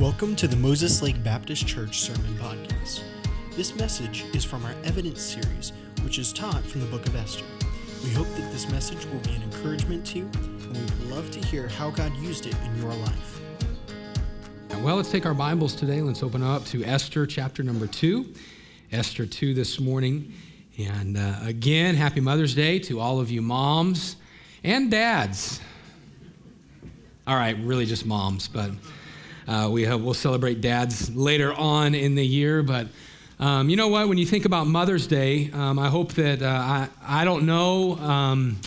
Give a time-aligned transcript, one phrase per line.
[0.00, 3.02] Welcome to the Moses Lake Baptist Church Sermon Podcast.
[3.52, 7.44] This message is from our Evidence series, which is taught from the book of Esther.
[8.02, 11.30] We hope that this message will be an encouragement to you, and we would love
[11.30, 13.40] to hear how God used it in your life.
[14.80, 16.02] Well, let's take our Bibles today.
[16.02, 18.34] Let's open up to Esther chapter number 2.
[18.90, 20.32] Esther 2 this morning.
[20.76, 24.16] And uh, again, happy Mother's Day to all of you moms
[24.64, 25.60] and dads.
[27.28, 28.72] All right, really just moms, but
[29.46, 32.62] uh, we have, we'll celebrate dads later on in the year.
[32.62, 32.88] But
[33.38, 34.08] um, you know what?
[34.08, 37.96] When you think about Mother's Day, um, I hope that uh, I, I don't know.
[37.98, 38.58] Um,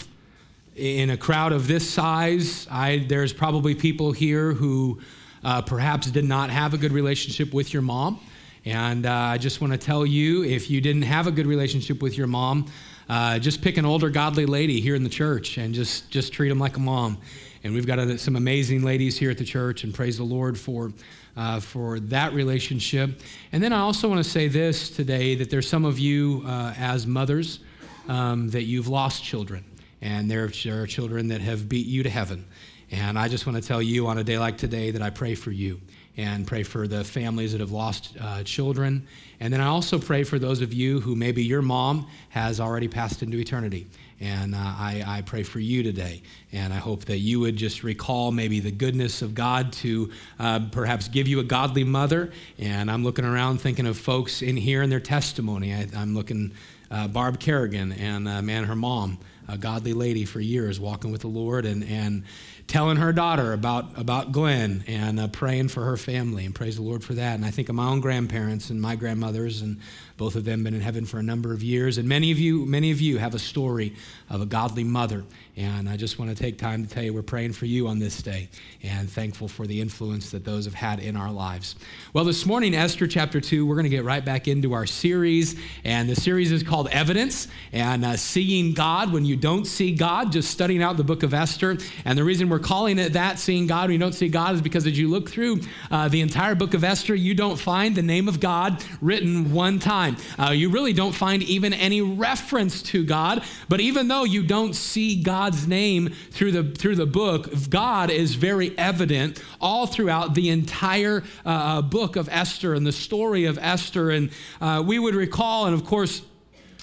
[0.76, 5.02] in a crowd of this size, I, there's probably people here who
[5.44, 8.20] uh, perhaps did not have a good relationship with your mom.
[8.64, 12.02] And uh, I just want to tell you if you didn't have a good relationship
[12.02, 12.68] with your mom,
[13.10, 16.50] uh, just pick an older godly lady here in the church and just, just treat
[16.50, 17.18] them like a mom.
[17.64, 20.58] And we've got a, some amazing ladies here at the church, and praise the Lord
[20.58, 20.92] for,
[21.36, 23.22] uh, for that relationship.
[23.52, 26.74] And then I also want to say this today that there's some of you uh,
[26.78, 27.60] as mothers
[28.08, 29.64] um, that you've lost children,
[30.02, 32.46] and there are children that have beat you to heaven.
[32.92, 35.36] And I just want to tell you on a day like today that I pray
[35.36, 35.82] for you
[36.16, 39.06] and pray for the families that have lost uh, children.
[39.40, 42.88] And then I also pray for those of you who maybe your mom has already
[42.88, 43.86] passed into eternity.
[44.20, 46.24] And uh, I, I, pray for you today.
[46.52, 50.62] And I hope that you would just recall maybe the goodness of God to uh,
[50.72, 52.32] perhaps give you a godly mother.
[52.58, 55.72] And I'm looking around thinking of folks in here and their testimony.
[55.72, 56.54] I, am looking
[56.90, 61.22] uh, Barb Kerrigan and uh, man, her mom, a godly lady for years, walking with
[61.22, 62.24] the Lord and, and
[62.68, 66.46] telling her daughter about, about Glenn and uh, praying for her family.
[66.46, 67.36] And praise the Lord for that.
[67.36, 69.80] And I think of my own grandparents and my grandmothers, and
[70.18, 71.98] both of them been in heaven for a number of years.
[71.98, 73.96] And many of you, many of you have a story
[74.30, 75.24] of a godly mother.
[75.56, 78.00] And I just want to take time to tell you we're praying for you on
[78.00, 78.50] this day
[78.84, 81.76] and thankful for the influence that those have had in our lives.
[82.14, 85.56] Well, this morning, Esther chapter 2, we're going to get right back into our series.
[85.84, 90.32] And the series is called Evidence and uh, Seeing God When You Don't See God,
[90.32, 91.78] just studying out the book of Esther.
[92.06, 94.86] And the reason we're calling it that, Seeing God we Don't See God, is because
[94.88, 98.28] as you look through uh, the entire book of Esther, you don't find the name
[98.28, 100.18] of God written one time.
[100.38, 103.44] Uh, you really don't find even any reference to God.
[103.70, 108.36] But even though you don't see God's name through the, through the book, God is
[108.36, 114.12] very evident all throughout the entire uh, book of Esther and the story of Esther.
[114.12, 114.30] And
[114.62, 116.22] uh, we would recall, and of course,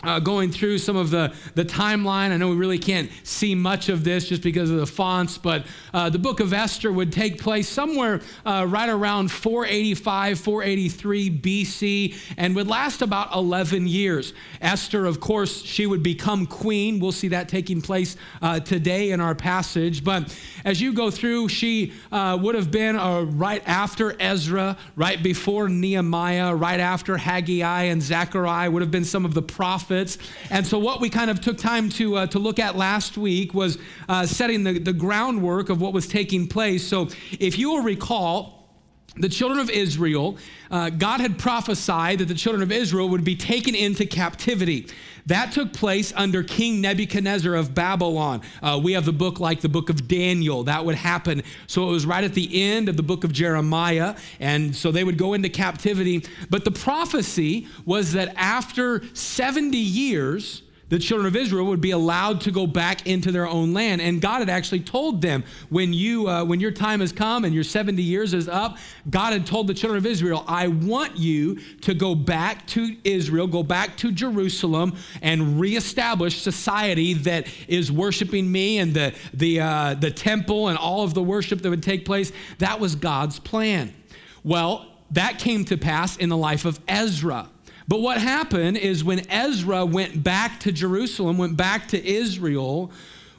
[0.05, 2.31] uh, going through some of the, the timeline.
[2.31, 5.65] I know we really can't see much of this just because of the fonts, but
[5.93, 12.17] uh, the book of Esther would take place somewhere uh, right around 485, 483 BC
[12.37, 14.33] and would last about 11 years.
[14.61, 17.01] Esther, of course, she would become queen.
[17.01, 20.05] We'll see that taking place uh, today in our passage.
[20.05, 25.23] But as you go through, she uh, would have been uh, right after Ezra, right
[25.23, 30.19] before Nehemiah, right after Haggai and Zechariah, would have been some of the prophets prophets.
[30.51, 33.55] And so, what we kind of took time to, uh, to look at last week
[33.55, 33.79] was
[34.09, 36.87] uh, setting the, the groundwork of what was taking place.
[36.87, 38.64] So, if you will recall,
[39.17, 40.37] the children of Israel,
[40.71, 44.89] uh, God had prophesied that the children of Israel would be taken into captivity.
[45.27, 48.43] That took place under King Nebuchadnezzar of Babylon.
[48.61, 50.65] Uh, we have the book like the book of Daniel.
[50.65, 51.43] That would happen.
[51.67, 54.17] So it was right at the end of the book of Jeremiah.
[54.41, 56.27] And so they would go into captivity.
[56.51, 62.43] But the prophecy was that after 70 years, the children of Israel would be allowed
[62.43, 64.01] to go back into their own land.
[64.01, 67.55] And God had actually told them when you uh, when your time has come and
[67.55, 68.79] your 70 years is up,
[69.09, 73.47] God had told the children of Israel, I want you to go back to Israel,
[73.47, 79.95] go back to Jerusalem, and reestablish society that is worshiping me and the the uh,
[79.95, 82.33] the temple and all of the worship that would take place.
[82.59, 83.95] That was God's plan.
[84.43, 87.49] Well, that came to pass in the life of Ezra.
[87.87, 92.91] But what happened is when Ezra went back to Jerusalem, went back to Israel,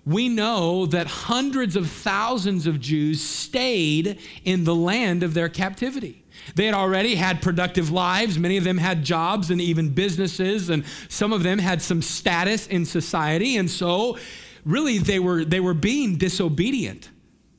[0.06, 6.24] we know that hundreds of thousands of Jews stayed in the land of their captivity.
[6.54, 8.38] They had already had productive lives.
[8.38, 12.68] Many of them had jobs and even businesses, and some of them had some status
[12.68, 13.58] in society.
[13.58, 14.20] And so,
[14.64, 17.10] really, they were, they were being disobedient.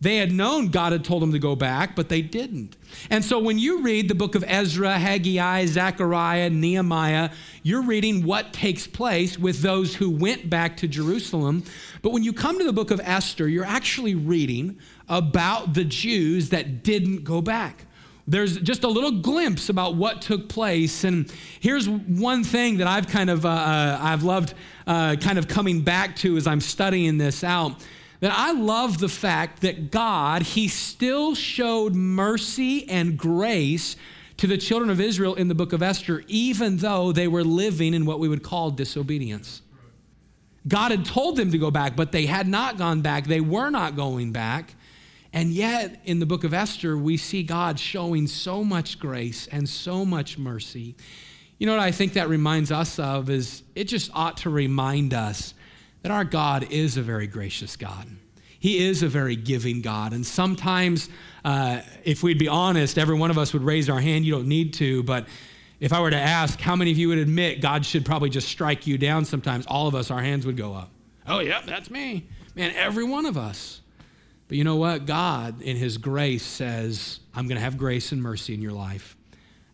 [0.00, 2.76] They had known God had told them to go back, but they didn't.
[3.08, 7.30] And so when you read the book of Ezra, Haggai, Zechariah, Nehemiah,
[7.62, 11.64] you're reading what takes place with those who went back to Jerusalem.
[12.02, 14.78] But when you come to the book of Esther, you're actually reading
[15.08, 17.86] about the Jews that didn't go back.
[18.28, 21.04] There's just a little glimpse about what took place.
[21.04, 24.52] And here's one thing that I've kind of, uh, uh I've loved
[24.86, 27.82] uh, kind of coming back to as I'm studying this out
[28.20, 33.96] that I love the fact that God, He still showed mercy and grace
[34.38, 37.94] to the children of Israel in the book of Esther, even though they were living
[37.94, 39.62] in what we would call disobedience.
[40.68, 43.26] God had told them to go back, but they had not gone back.
[43.26, 44.74] They were not going back.
[45.32, 49.68] And yet, in the book of Esther, we see God showing so much grace and
[49.68, 50.96] so much mercy.
[51.58, 55.14] You know what I think that reminds us of is it just ought to remind
[55.14, 55.54] us
[56.02, 58.06] that our God is a very gracious God.
[58.58, 60.12] He is a very giving God.
[60.12, 61.08] And sometimes,
[61.44, 64.24] uh, if we'd be honest, every one of us would raise our hand.
[64.24, 65.26] You don't need to, but
[65.78, 68.48] if I were to ask how many of you would admit God should probably just
[68.48, 70.90] strike you down sometimes, all of us, our hands would go up.
[71.28, 72.26] Oh, yeah, that's me.
[72.56, 73.82] Man, every one of us.
[74.48, 75.06] But you know what?
[75.06, 79.16] God, in His grace, says, I'm going to have grace and mercy in your life.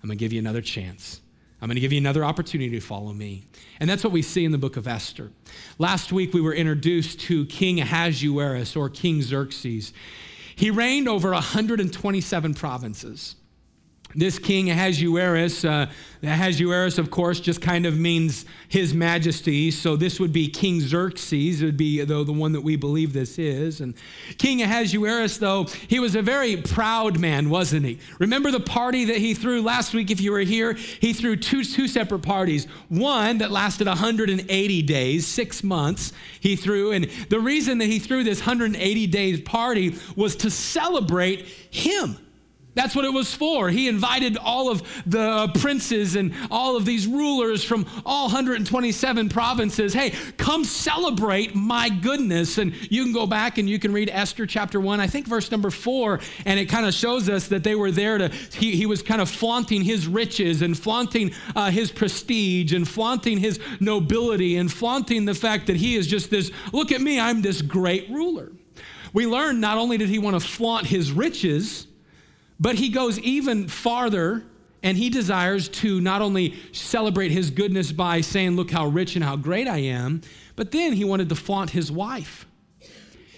[0.02, 1.21] I'm going to give you another chance.
[1.62, 3.44] I'm going to give you another opportunity to follow me.
[3.78, 5.30] And that's what we see in the book of Esther.
[5.78, 9.92] Last week, we were introduced to King Ahasuerus or King Xerxes.
[10.56, 13.36] He reigned over 127 provinces.
[14.14, 15.90] This king Ahasuerus, uh,
[16.22, 19.70] Ahasuerus, of course, just kind of means his majesty.
[19.70, 23.12] So this would be King Xerxes, it would be though the one that we believe
[23.12, 23.80] this is.
[23.80, 23.94] And
[24.38, 27.98] King Ahasuerus, though, he was a very proud man, wasn't he?
[28.18, 30.10] Remember the party that he threw last week?
[30.10, 32.66] If you were here, he threw two, two separate parties.
[32.88, 36.12] One that lasted 180 days, six months.
[36.38, 41.46] He threw, and the reason that he threw this 180 days party was to celebrate
[41.70, 42.18] him.
[42.74, 43.68] That's what it was for.
[43.68, 49.92] He invited all of the princes and all of these rulers from all 127 provinces.
[49.92, 52.56] Hey, come celebrate my goodness.
[52.56, 55.50] And you can go back and you can read Esther chapter 1, I think verse
[55.50, 58.86] number 4, and it kind of shows us that they were there to, he, he
[58.86, 64.56] was kind of flaunting his riches and flaunting uh, his prestige and flaunting his nobility
[64.56, 68.08] and flaunting the fact that he is just this look at me, I'm this great
[68.08, 68.50] ruler.
[69.12, 71.86] We learn not only did he want to flaunt his riches,
[72.62, 74.44] but he goes even farther
[74.84, 79.24] and he desires to not only celebrate his goodness by saying, Look how rich and
[79.24, 80.22] how great I am,
[80.54, 82.46] but then he wanted to flaunt his wife.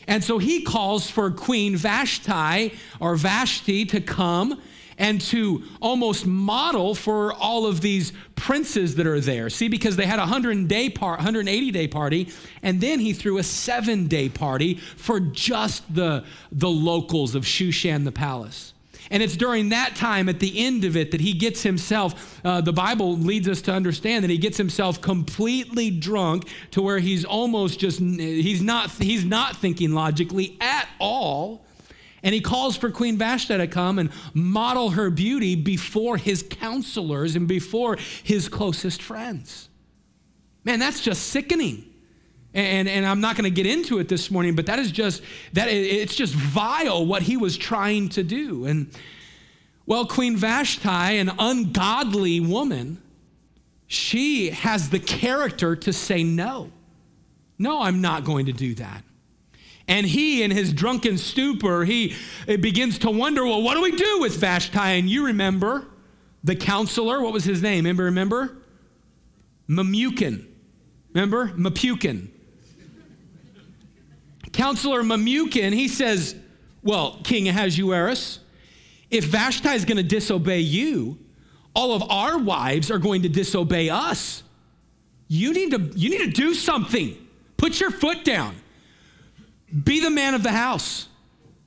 [0.07, 4.61] And so he calls for Queen Vashti or Vashti to come
[4.99, 9.49] and to almost model for all of these princes that are there.
[9.49, 12.29] See, because they had a 100 day part, 180 day party,
[12.63, 18.05] and then he threw a seven day party for just the, the locals of Shushan
[18.05, 18.74] the palace.
[19.15, 22.61] And it's during that time, at the end of it, that he gets himself, uh,
[22.61, 27.25] the Bible leads us to understand that he gets himself completely drunk to where he's
[27.25, 31.65] almost just, he's not, he's not thinking logically at all.
[32.25, 37.37] And he calls for Queen Vashti to come and model her beauty before his counselors
[37.37, 39.69] and before his closest friends.
[40.65, 41.94] Man, that's just sickening.
[42.55, 45.23] And, and I'm not going to get into it this morning, but that is just,
[45.55, 48.65] that it's just vile what he was trying to do.
[48.65, 48.91] And
[49.87, 53.03] well, Queen Vashti, an ungodly woman,
[53.87, 56.71] she has the character to say no.
[57.59, 59.03] No, I'm not going to do that.
[59.87, 62.15] And he, in his drunken stupor, he
[62.47, 64.79] begins to wonder, well, what do we do with Vashti?
[64.79, 65.87] And you remember
[66.43, 67.85] the counselor, what was his name?
[67.85, 68.57] Remember, remember?
[69.69, 70.47] Memucan.
[71.13, 71.49] Remember?
[71.49, 72.29] Memucan.
[74.53, 76.37] Counselor Memucan, he says,
[76.83, 78.41] Well, King Ahasuerus,
[79.11, 81.19] if Vashti is going to disobey you,
[81.75, 84.43] all of our wives are going to disobey us.
[85.29, 87.17] You need to, you need to do something.
[87.57, 88.55] Put your foot down.
[89.83, 91.09] Be the man of the house,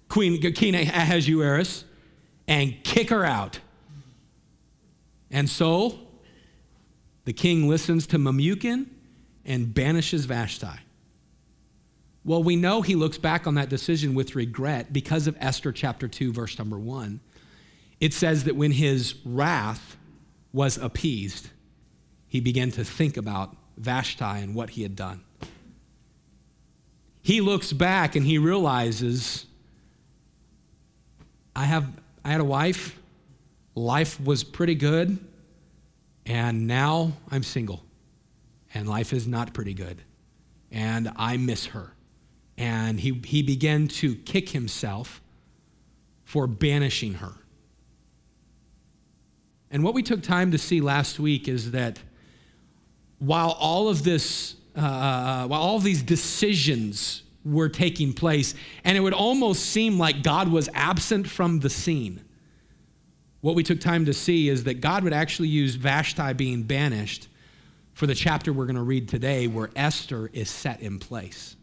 [0.08, 1.84] Queen, King Ahasuerus,
[2.48, 3.60] and kick her out.
[5.30, 6.00] And so
[7.26, 8.88] the king listens to Memucan
[9.44, 10.68] and banishes Vashti.
[12.28, 16.10] Well, we know he looks back on that decision with regret because of Esther chapter
[16.10, 17.22] 2, verse number 1.
[18.02, 19.96] It says that when his wrath
[20.52, 21.48] was appeased,
[22.28, 25.24] he began to think about Vashti and what he had done.
[27.22, 29.46] He looks back and he realizes
[31.56, 31.90] I have
[32.26, 33.00] I had a wife,
[33.74, 35.18] life was pretty good,
[36.26, 37.86] and now I'm single.
[38.74, 40.02] And life is not pretty good.
[40.74, 41.94] And I miss her
[42.58, 45.22] and he, he began to kick himself
[46.24, 47.34] for banishing her.
[49.70, 52.00] And what we took time to see last week is that
[53.20, 58.98] while all of this, uh, uh, while all of these decisions were taking place, and
[58.98, 62.22] it would almost seem like God was absent from the scene,
[63.42, 67.28] what we took time to see is that God would actually use Vashti being banished
[67.94, 71.57] for the chapter we're going to read today, where Esther is set in place.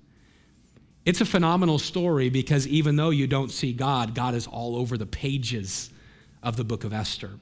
[1.04, 4.96] It's a phenomenal story because even though you don't see God, God is all over
[4.96, 5.90] the pages
[6.42, 7.32] of the book of Esther.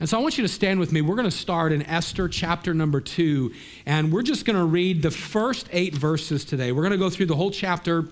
[0.00, 1.02] And so I want you to stand with me.
[1.02, 3.52] We're going to start in Esther chapter number two,
[3.86, 6.72] and we're just going to read the first eight verses today.
[6.72, 8.06] We're going to go through the whole chapter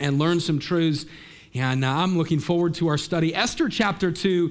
[0.00, 1.04] and learn some truths.
[1.54, 3.34] And uh, I'm looking forward to our study.
[3.34, 4.50] Esther chapter 2,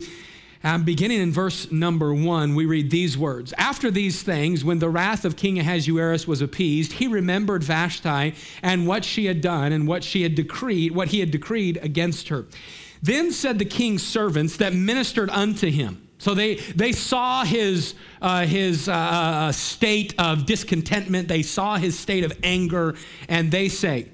[0.63, 3.53] um, beginning in verse number 1, we read these words.
[3.57, 8.85] After these things, when the wrath of King Ahasuerus was appeased, he remembered Vashti and
[8.85, 12.45] what she had done and what she had decreed, what he had decreed against her.
[13.01, 18.45] Then said the king's servants that ministered unto him, so they, they saw his, uh,
[18.45, 22.93] his uh, uh state of discontentment, they saw his state of anger,
[23.27, 24.07] and they say,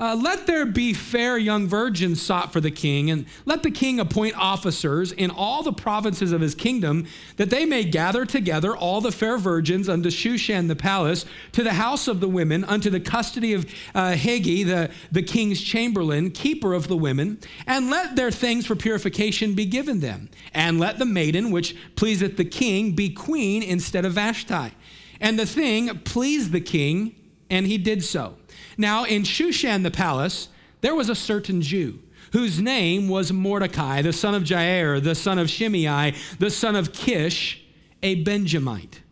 [0.00, 4.00] uh, let there be fair young virgins sought for the king, and let the king
[4.00, 9.02] appoint officers in all the provinces of his kingdom, that they may gather together all
[9.02, 12.98] the fair virgins unto Shushan the palace, to the house of the women, unto the
[12.98, 18.30] custody of uh, Hegai, the, the king's chamberlain, keeper of the women, and let their
[18.30, 20.30] things for purification be given them.
[20.54, 24.74] And let the maiden which pleaseth the king be queen instead of Vashti.
[25.20, 27.14] And the thing pleased the king,
[27.50, 28.36] and he did so.
[28.80, 30.48] Now, in Shushan the palace,
[30.80, 31.98] there was a certain Jew
[32.32, 36.90] whose name was Mordecai, the son of Jair, the son of Shimei, the son of
[36.94, 37.62] Kish,
[38.02, 39.02] a Benjamite,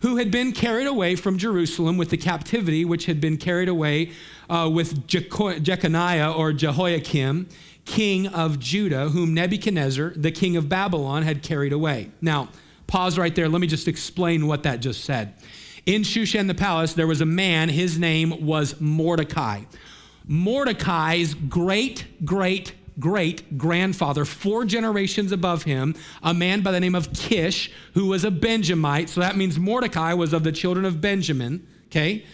[0.00, 4.12] who had been carried away from Jerusalem with the captivity which had been carried away
[4.48, 7.50] uh, with Jeconiah or Jehoiakim,
[7.84, 12.10] king of Judah, whom Nebuchadnezzar, the king of Babylon, had carried away.
[12.22, 12.48] Now,
[12.86, 13.50] pause right there.
[13.50, 15.34] Let me just explain what that just said.
[15.84, 19.62] In Shushan the palace, there was a man, his name was Mordecai.
[20.28, 27.12] Mordecai's great, great, great grandfather, four generations above him, a man by the name of
[27.12, 29.08] Kish, who was a Benjamite.
[29.08, 32.24] So that means Mordecai was of the children of Benjamin, okay?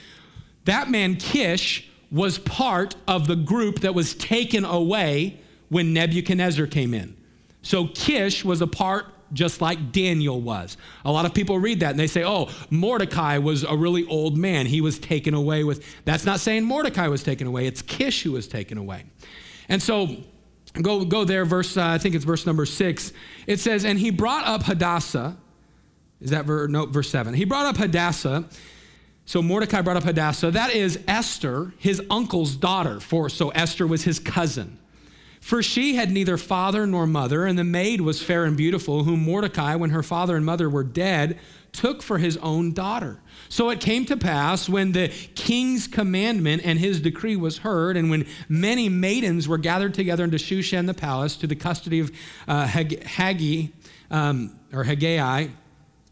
[0.67, 5.41] That man, Kish, was part of the group that was taken away
[5.71, 7.17] when Nebuchadnezzar came in.
[7.63, 10.77] So Kish was a part just like Daniel was.
[11.05, 14.37] A lot of people read that and they say, oh, Mordecai was a really old
[14.37, 14.67] man.
[14.67, 15.85] He was taken away with.
[16.05, 19.05] That's not saying Mordecai was taken away, it's Kish who was taken away.
[19.69, 20.17] And so,
[20.81, 23.13] go, go there, verse, uh, I think it's verse number six.
[23.47, 25.37] It says, and he brought up Hadassah.
[26.21, 26.71] Is that verse?
[26.71, 27.35] No, verse seven.
[27.35, 28.49] He brought up Hadassah.
[29.25, 30.53] So Mordecai brought up Hadassah.
[30.53, 32.99] That is Esther, his uncle's daughter.
[32.99, 34.79] For so Esther was his cousin.
[35.49, 39.25] For she had neither father nor mother, and the maid was fair and beautiful, whom
[39.25, 41.39] Mordecai, when her father and mother were dead,
[41.73, 43.19] took for his own daughter.
[43.49, 48.11] So it came to pass when the king's commandment and his decree was heard, and
[48.11, 52.13] when many maidens were gathered together into Shushan the palace to the custody of
[52.47, 52.71] uh,
[54.11, 55.47] um, or Haggai,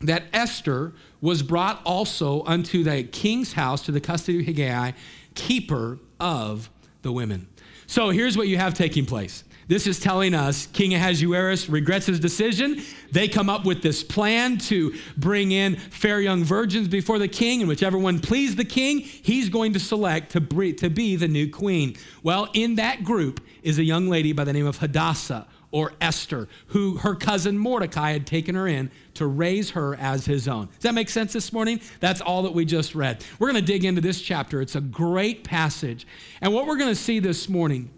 [0.01, 4.93] that Esther was brought also unto the king's house to the custody of Haggai,
[5.35, 6.71] keeper of
[7.03, 7.49] the women.
[7.87, 9.45] So here's what you have taking place.
[9.69, 12.81] This is telling us King Ahasuerus regrets his decision.
[13.11, 17.63] They come up with this plan to bring in fair young virgins before the king,
[17.63, 21.97] and whichever one pleased the king, he's going to select to, be the new queen.
[22.23, 26.49] Well, in that group is a young lady by the name of Hadassah or Esther,
[26.69, 30.69] who her cousin Mordecai had taken her in to raise her as his own.
[30.69, 31.83] Does that make sense this morning?
[32.01, 33.23] That's all that we just read.
[33.39, 34.63] We're going to dig into this chapter.
[34.63, 36.07] It's a great passage.
[36.41, 37.91] And what we're going to see this morning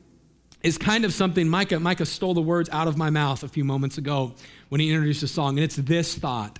[0.60, 3.62] is kind of something Micah, Micah stole the words out of my mouth a few
[3.62, 4.34] moments ago
[4.70, 6.58] when he introduced the song, and it's this thought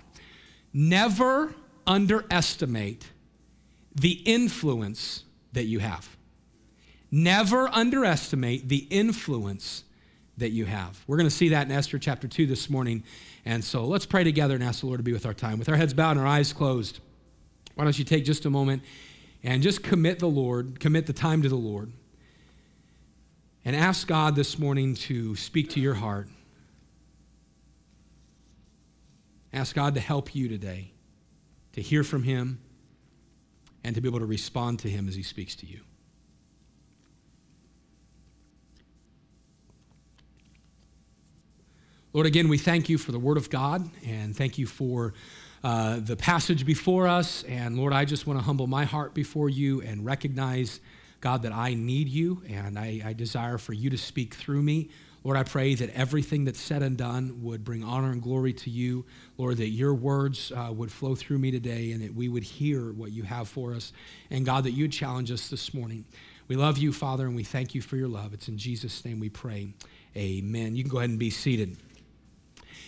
[0.72, 1.52] Never
[1.84, 3.08] underestimate
[3.92, 6.16] the influence that you have.
[7.10, 9.82] Never underestimate the influence
[10.38, 11.02] that you have.
[11.07, 13.02] We're going to see that in Esther chapter 2 this morning.
[13.45, 15.59] And so let's pray together and ask the Lord to be with our time.
[15.59, 17.00] With our heads bowed and our eyes closed,
[17.75, 18.83] why don't you take just a moment
[19.42, 21.92] and just commit the Lord, commit the time to the Lord,
[23.64, 26.28] and ask God this morning to speak to your heart.
[29.52, 30.92] Ask God to help you today,
[31.73, 32.61] to hear from Him,
[33.85, 35.80] and to be able to respond to Him as He speaks to you.
[42.18, 45.14] Lord, again, we thank you for the Word of God and thank you for
[45.62, 47.44] uh, the passage before us.
[47.44, 50.80] And Lord, I just want to humble my heart before you and recognize,
[51.20, 54.90] God, that I need you and I, I desire for you to speak through me.
[55.22, 58.68] Lord, I pray that everything that's said and done would bring honor and glory to
[58.68, 59.04] you.
[59.37, 62.90] Lord, that your words uh, would flow through me today and that we would hear
[62.90, 63.92] what you have for us.
[64.32, 66.04] And God, that you'd challenge us this morning.
[66.48, 68.34] We love you, Father, and we thank you for your love.
[68.34, 69.68] It's in Jesus' name we pray.
[70.16, 70.75] Amen.
[70.75, 71.76] You can go ahead and be seated.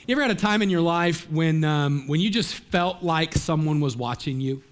[0.06, 3.34] You ever had a time in your life when, um, when you just felt like
[3.34, 4.62] someone was watching you?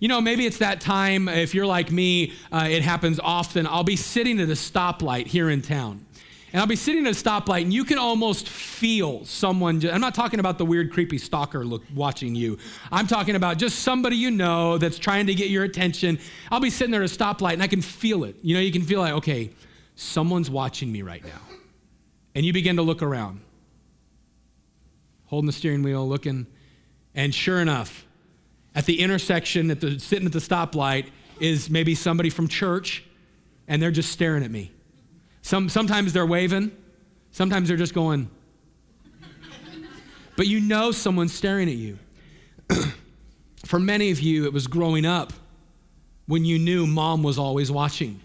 [0.00, 3.66] You know, maybe it's that time, if you're like me, uh, it happens often.
[3.66, 6.04] I'll be sitting at a stoplight here in town.
[6.52, 9.80] And I'll be sitting at a stoplight, and you can almost feel someone.
[9.80, 12.58] Just, I'm not talking about the weird, creepy stalker look, watching you.
[12.92, 16.18] I'm talking about just somebody you know that's trying to get your attention.
[16.50, 18.36] I'll be sitting there at a stoplight, and I can feel it.
[18.42, 19.50] You know, you can feel like, okay,
[19.96, 21.40] someone's watching me right now.
[22.34, 23.40] And you begin to look around,
[25.26, 26.46] holding the steering wheel, looking.
[27.14, 28.06] And sure enough,
[28.74, 31.06] at the intersection, at the, sitting at the stoplight,
[31.40, 33.04] is maybe somebody from church,
[33.68, 34.72] and they're just staring at me.
[35.42, 36.72] Some, sometimes they're waving,
[37.30, 38.30] sometimes they're just going.
[40.36, 41.98] but you know someone's staring at you.
[43.64, 45.32] For many of you, it was growing up
[46.26, 48.20] when you knew mom was always watching,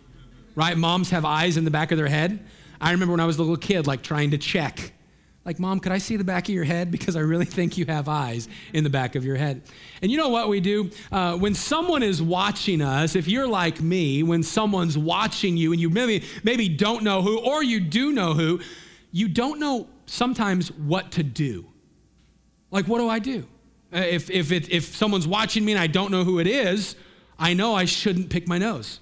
[0.55, 0.77] right?
[0.77, 2.39] Moms have eyes in the back of their head.
[2.81, 4.93] I remember when I was a little kid, like trying to check
[5.49, 6.91] like, Mom, could I see the back of your head?
[6.91, 9.63] Because I really think you have eyes in the back of your head.
[9.99, 10.91] And you know what we do?
[11.11, 15.81] Uh, when someone is watching us, if you're like me, when someone's watching you and
[15.81, 18.59] you maybe, maybe don't know who, or you do know who,
[19.11, 21.65] you don't know sometimes what to do.
[22.69, 23.47] Like, what do I do?
[23.91, 26.95] Uh, if, if, it, if someone's watching me and I don't know who it is,
[27.39, 28.99] I know I shouldn't pick my nose.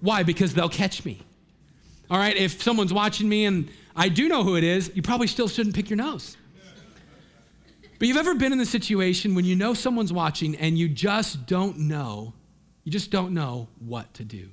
[0.00, 0.22] Why?
[0.22, 1.20] Because they'll catch me.
[2.10, 5.26] All right, if someone's watching me and I do know who it is, you probably
[5.26, 6.36] still shouldn't pick your nose.
[7.98, 11.46] But you've ever been in the situation when you know someone's watching and you just
[11.46, 12.34] don't know,
[12.82, 14.48] you just don't know what to do.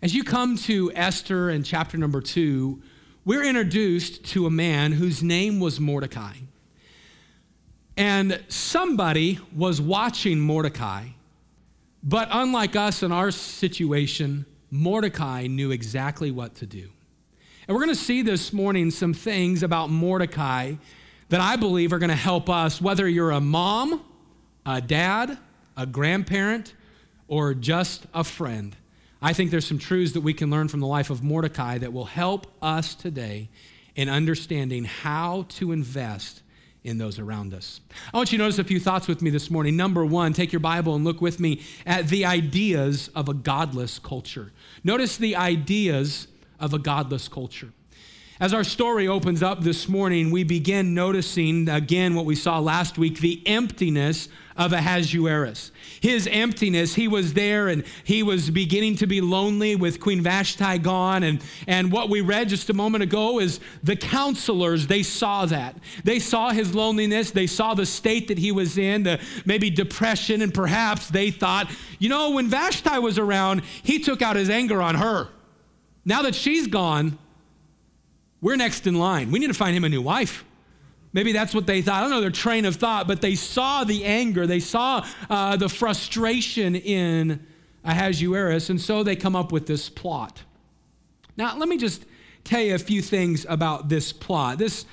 [0.00, 2.82] As you come to Esther and chapter number two,
[3.24, 6.34] we're introduced to a man whose name was Mordecai.
[7.96, 11.08] And somebody was watching Mordecai,
[12.02, 16.88] but unlike us in our situation, Mordecai knew exactly what to do.
[17.68, 20.76] And we're going to see this morning some things about Mordecai
[21.28, 24.02] that I believe are going to help us, whether you're a mom,
[24.64, 25.36] a dad,
[25.76, 26.72] a grandparent,
[27.26, 28.74] or just a friend.
[29.20, 31.92] I think there's some truths that we can learn from the life of Mordecai that
[31.92, 33.50] will help us today
[33.94, 36.40] in understanding how to invest
[36.84, 37.82] in those around us.
[38.14, 39.76] I want you to notice a few thoughts with me this morning.
[39.76, 43.98] Number one, take your Bible and look with me at the ideas of a godless
[43.98, 44.52] culture.
[44.84, 46.28] Notice the ideas
[46.60, 47.72] of a godless culture.
[48.40, 52.96] As our story opens up this morning, we begin noticing again what we saw last
[52.96, 55.72] week the emptiness of Ahasuerus.
[56.00, 60.78] His emptiness, he was there and he was beginning to be lonely with Queen Vashti
[60.78, 61.24] gone.
[61.24, 65.76] And, and what we read just a moment ago is the counselors, they saw that.
[66.04, 70.42] They saw his loneliness, they saw the state that he was in, the maybe depression,
[70.42, 71.68] and perhaps they thought,
[71.98, 75.28] you know, when Vashti was around, he took out his anger on her.
[76.08, 77.18] Now that she's gone,
[78.40, 79.30] we're next in line.
[79.30, 80.42] We need to find him a new wife.
[81.12, 81.96] Maybe that's what they thought.
[81.96, 85.56] I don't know their train of thought, but they saw the anger, they saw uh,
[85.56, 87.46] the frustration in
[87.84, 90.42] Ahasuerus, and so they come up with this plot.
[91.36, 92.06] Now, let me just
[92.42, 94.56] tell you a few things about this plot.
[94.56, 94.86] This,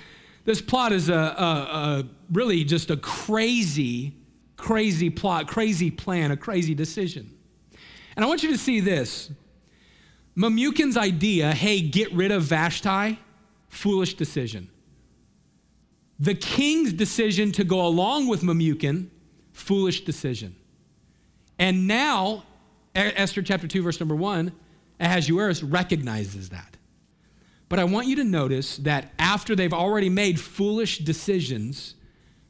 [0.43, 4.17] this plot is a, a, a really just a crazy,
[4.57, 7.31] crazy plot, crazy plan, a crazy decision.
[8.17, 9.29] And I want you to see this.
[10.37, 13.19] Memucan's idea, hey, get rid of Vashti,
[13.69, 14.69] foolish decision.
[16.19, 19.09] The king's decision to go along with Memucan,
[19.53, 20.55] foolish decision.
[21.57, 22.43] And now,
[22.93, 24.51] Esther chapter 2, verse number 1,
[24.99, 26.77] Ahasuerus recognizes that.
[27.67, 31.95] But I want you to notice that after they've already made foolish decisions,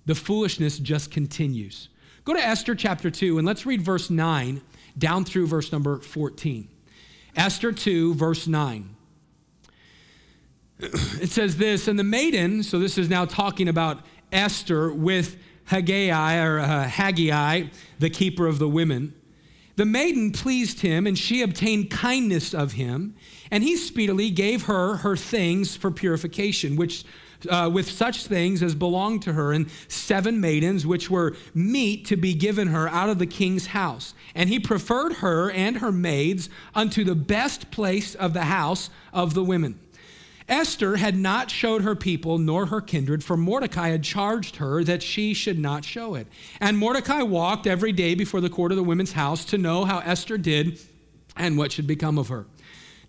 [0.05, 1.89] the foolishness just continues.
[2.23, 4.61] Go to Esther chapter 2 and let's read verse 9
[4.97, 6.67] down through verse number 14.
[7.35, 8.95] Esther 2, verse 9.
[10.79, 16.37] It says this, and the maiden, so this is now talking about Esther with Haggai
[16.37, 17.67] or uh, Haggai,
[17.97, 19.13] the keeper of the women.
[19.77, 23.15] The maiden pleased him, and she obtained kindness of him,
[23.51, 27.03] and he speedily gave her her things for purification, which
[27.49, 32.15] uh, with such things as belonged to her, and seven maidens, which were meet to
[32.15, 34.13] be given her out of the king's house.
[34.33, 39.33] And he preferred her and her maids unto the best place of the house of
[39.33, 39.79] the women.
[40.47, 45.01] Esther had not showed her people nor her kindred, for Mordecai had charged her that
[45.01, 46.27] she should not show it.
[46.59, 49.99] And Mordecai walked every day before the court of the women's house to know how
[49.99, 50.79] Esther did
[51.35, 52.45] and what should become of her.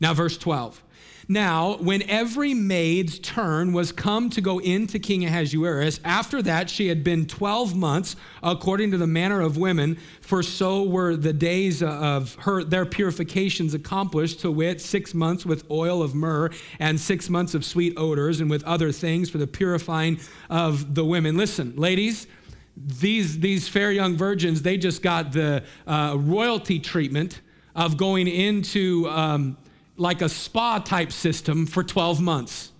[0.00, 0.82] Now, verse 12.
[1.28, 6.70] Now, when every maid's turn was come to go in to King Ahasuerus, after that
[6.70, 11.32] she had been 12 months, according to the manner of women, for so were the
[11.32, 17.00] days of her, their purifications accomplished, to wit, six months with oil of myrrh, and
[17.00, 21.36] six months of sweet odors, and with other things for the purifying of the women.
[21.36, 22.28] Listen, ladies,
[22.76, 27.40] these, these fair young virgins, they just got the uh, royalty treatment
[27.74, 29.56] of going into um,
[29.96, 32.72] like a spa type system for 12 months.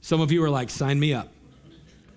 [0.00, 1.28] Some of you are like, sign me up.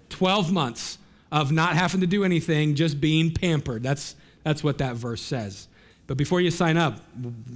[0.09, 0.97] 12 months
[1.31, 3.83] of not having to do anything, just being pampered.
[3.83, 5.67] That's, that's what that verse says.
[6.07, 6.99] But before you sign up,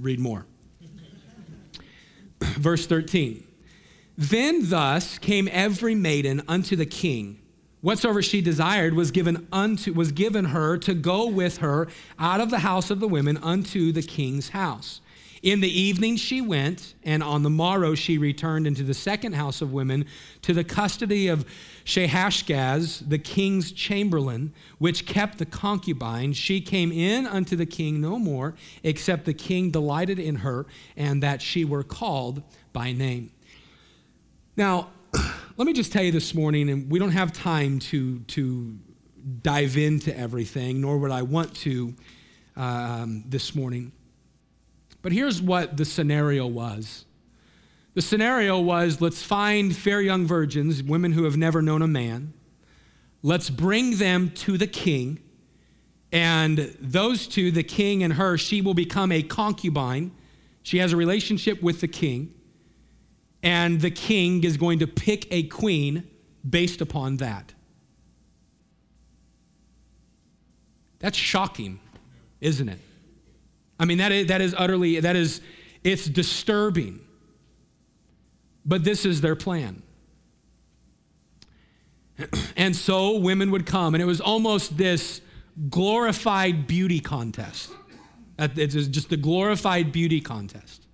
[0.00, 0.46] read more.
[2.40, 3.44] Verse 13.
[4.16, 7.40] Then thus came every maiden unto the king.
[7.80, 11.86] Whatsoever she desired was given unto was given her to go with her
[12.18, 15.00] out of the house of the women unto the king's house.
[15.42, 19.62] In the evening she went, and on the morrow she returned into the second house
[19.62, 20.04] of women
[20.42, 21.46] to the custody of
[21.84, 26.32] Shaashgaz, the king's chamberlain, which kept the concubine.
[26.32, 31.22] She came in unto the king no more, except the king delighted in her, and
[31.22, 33.30] that she were called by name.
[34.56, 34.88] Now,
[35.56, 38.76] let me just tell you this morning, and we don't have time to, to
[39.42, 41.94] dive into everything, nor would I want to
[42.56, 43.92] um, this morning.
[45.02, 47.04] But here's what the scenario was
[47.94, 52.32] the scenario was let's find fair young virgins, women who have never known a man.
[53.24, 55.18] Let's bring them to the king.
[56.12, 60.12] And those two, the king and her, she will become a concubine.
[60.62, 62.32] She has a relationship with the king.
[63.42, 66.08] And the king is going to pick a queen
[66.48, 67.52] based upon that.
[71.00, 71.80] That's shocking,
[72.40, 72.78] isn't it?
[73.78, 75.40] I mean, that is, that is utterly, that is,
[75.84, 77.00] it's disturbing.
[78.64, 79.82] But this is their plan.
[82.56, 85.20] And so women would come, and it was almost this
[85.70, 87.70] glorified beauty contest.
[88.38, 90.86] It's just a glorified beauty contest.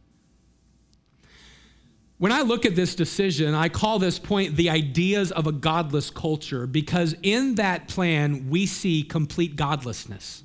[2.19, 6.11] When I look at this decision, I call this point the ideas of a godless
[6.11, 10.44] culture because in that plan, we see complete godlessness.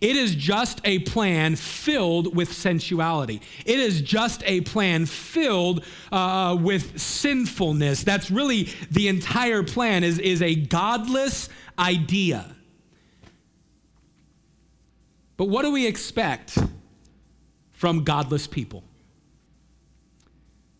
[0.00, 3.42] It is just a plan filled with sensuality.
[3.66, 8.02] It is just a plan filled uh, with sinfulness.
[8.02, 12.56] That's really the entire plan is, is a godless idea.
[15.36, 16.58] But what do we expect
[17.72, 18.84] from godless people?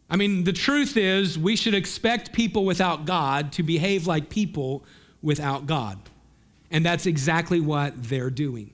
[0.09, 4.85] I mean, the truth is, we should expect people without God to behave like people
[5.23, 5.99] without God.
[6.71, 8.73] And that's exactly what they're doing.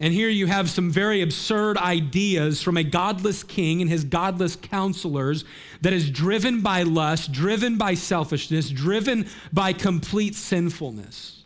[0.00, 4.54] And here you have some very absurd ideas from a godless king and his godless
[4.54, 5.44] counselors
[5.80, 11.42] that is driven by lust, driven by selfishness, driven by complete sinfulness.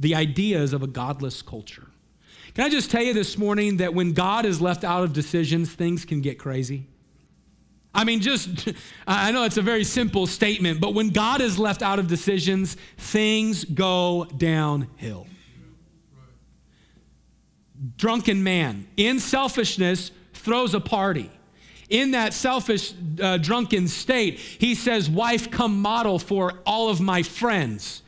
[0.00, 1.86] The ideas of a godless culture.
[2.54, 5.70] Can I just tell you this morning that when God is left out of decisions,
[5.70, 6.86] things can get crazy?
[7.94, 8.72] I mean, just,
[9.06, 12.76] I know it's a very simple statement, but when God is left out of decisions,
[12.96, 15.27] things go downhill
[17.96, 21.30] drunken man, in selfishness, throws a party.
[21.88, 27.22] In that selfish, uh, drunken state, he says, Wife, come model for all of my
[27.22, 28.02] friends.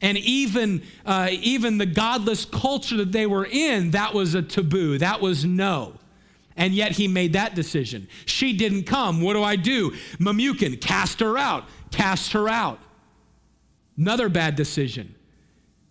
[0.00, 4.98] And even, uh, even the godless culture that they were in, that was a taboo.
[4.98, 5.94] That was no.
[6.56, 8.06] And yet he made that decision.
[8.26, 9.20] She didn't come.
[9.20, 9.90] What do I do?
[10.18, 11.64] Memucan, cast her out.
[11.90, 12.78] Cast her out.
[13.96, 15.14] Another bad decision.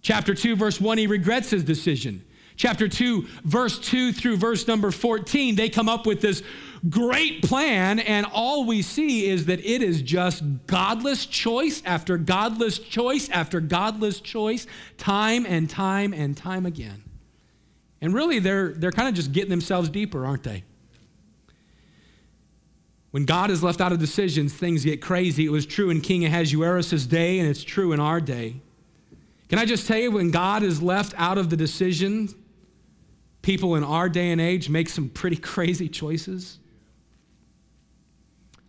[0.02, 2.24] Chapter 2, verse 1, he regrets his decision
[2.56, 6.44] chapter 2, verse 2 through verse number 14, they come up with this
[6.90, 12.78] great plan, and all we see is that it is just godless choice after godless
[12.80, 17.04] choice after godless choice, time and time and time again.
[18.02, 20.64] And really, they're, they're kind of just getting themselves deeper, aren't they?
[23.12, 25.46] When God is left out of decisions, things get crazy.
[25.46, 28.56] It was true in King Ahasuerus' day, and it's true in our day.
[29.50, 32.36] Can I just tell you, when God is left out of the decisions,
[33.44, 36.58] people in our day and age make some pretty crazy choices.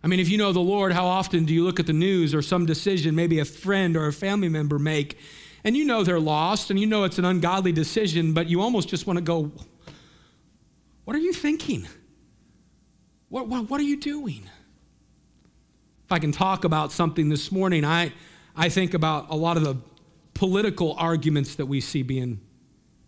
[0.03, 2.35] I mean, if you know the Lord, how often do you look at the news
[2.35, 5.17] or some decision maybe a friend or a family member make,
[5.63, 8.87] and you know they're lost and you know it's an ungodly decision, but you almost
[8.87, 9.51] just want to go,
[11.05, 11.87] What are you thinking?
[13.29, 14.47] What, what, what are you doing?
[16.05, 18.13] If I can talk about something this morning, I,
[18.55, 19.75] I think about a lot of the
[20.35, 22.39] political arguments that we see being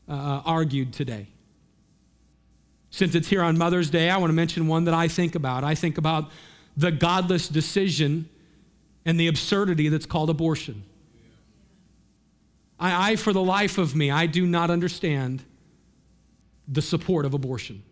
[0.09, 1.27] uh, argued today.
[2.89, 5.63] Since it's here on Mother's Day, I want to mention one that I think about.
[5.63, 6.31] I think about
[6.75, 8.29] the godless decision
[9.05, 10.83] and the absurdity that's called abortion.
[12.79, 15.43] I, I, for the life of me, I do not understand
[16.67, 17.83] the support of abortion.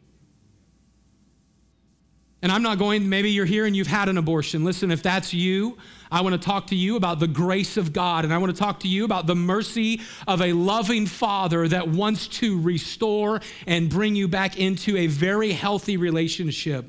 [2.41, 4.63] And I'm not going, maybe you're here and you've had an abortion.
[4.63, 5.77] Listen, if that's you,
[6.11, 8.23] I want to talk to you about the grace of God.
[8.23, 11.87] And I want to talk to you about the mercy of a loving father that
[11.87, 16.85] wants to restore and bring you back into a very healthy relationship.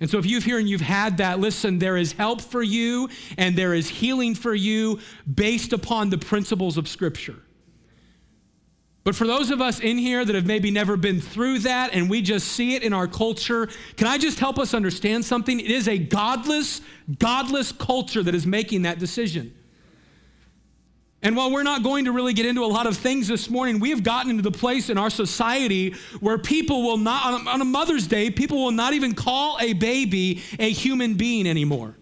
[0.00, 3.08] And so, if you've here and you've had that, listen, there is help for you
[3.38, 4.98] and there is healing for you
[5.32, 7.36] based upon the principles of Scripture.
[9.04, 12.08] But for those of us in here that have maybe never been through that and
[12.08, 15.58] we just see it in our culture, can I just help us understand something?
[15.58, 16.80] It is a godless,
[17.18, 19.54] godless culture that is making that decision.
[21.24, 23.80] And while we're not going to really get into a lot of things this morning,
[23.80, 27.64] we have gotten into the place in our society where people will not, on a
[27.64, 31.96] Mother's Day, people will not even call a baby a human being anymore.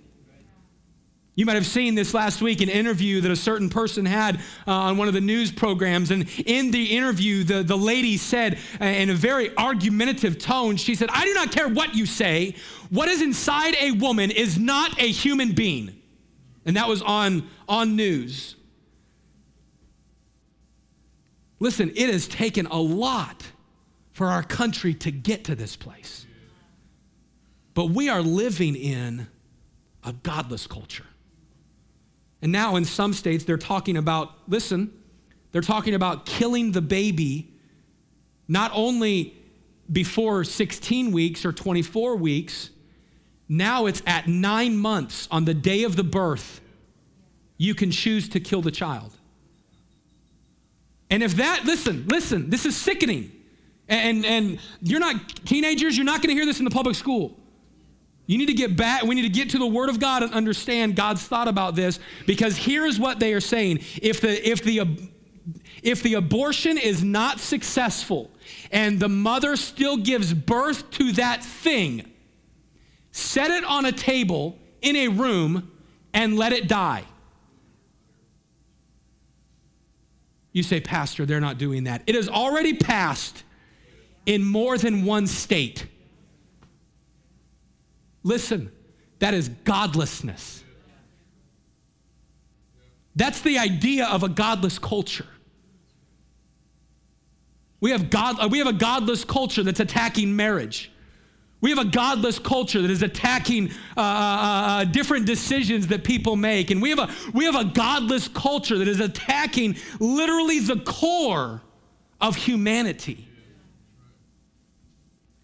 [1.40, 4.72] You might have seen this last week, an interview that a certain person had uh,
[4.72, 6.10] on one of the news programs.
[6.10, 10.94] And in the interview, the, the lady said, uh, in a very argumentative tone, she
[10.94, 12.56] said, I do not care what you say.
[12.90, 15.98] What is inside a woman is not a human being.
[16.66, 18.56] And that was on, on news.
[21.58, 23.46] Listen, it has taken a lot
[24.12, 26.26] for our country to get to this place.
[27.72, 29.26] But we are living in
[30.04, 31.06] a godless culture.
[32.42, 34.92] And now in some states, they're talking about, listen,
[35.52, 37.52] they're talking about killing the baby
[38.48, 39.34] not only
[39.90, 42.70] before 16 weeks or 24 weeks,
[43.48, 46.60] now it's at nine months on the day of the birth,
[47.58, 49.12] you can choose to kill the child.
[51.10, 53.32] And if that, listen, listen, this is sickening.
[53.88, 57.39] And, and you're not, teenagers, you're not going to hear this in the public school.
[58.30, 60.32] You need to get back, we need to get to the Word of God and
[60.32, 63.80] understand God's thought about this because here's what they are saying.
[64.00, 65.10] If the, if the,
[65.82, 68.30] if the abortion is not successful
[68.70, 72.08] and the mother still gives birth to that thing,
[73.10, 75.72] set it on a table in a room
[76.14, 77.02] and let it die.
[80.52, 82.04] You say, Pastor, they're not doing that.
[82.06, 83.42] It has already passed
[84.24, 85.84] in more than one state.
[88.22, 88.70] Listen,
[89.18, 90.64] that is godlessness.
[93.16, 95.26] That's the idea of a godless culture.
[97.80, 100.90] We have, God, we have a godless culture that's attacking marriage.
[101.60, 106.36] We have a godless culture that is attacking uh, uh, uh, different decisions that people
[106.36, 106.70] make.
[106.70, 111.60] And we have, a, we have a godless culture that is attacking literally the core
[112.20, 113.28] of humanity.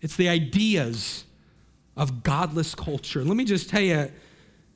[0.01, 1.26] It's the ideas
[1.97, 3.25] of godless culture.
[3.25, 4.11] Let me just tell you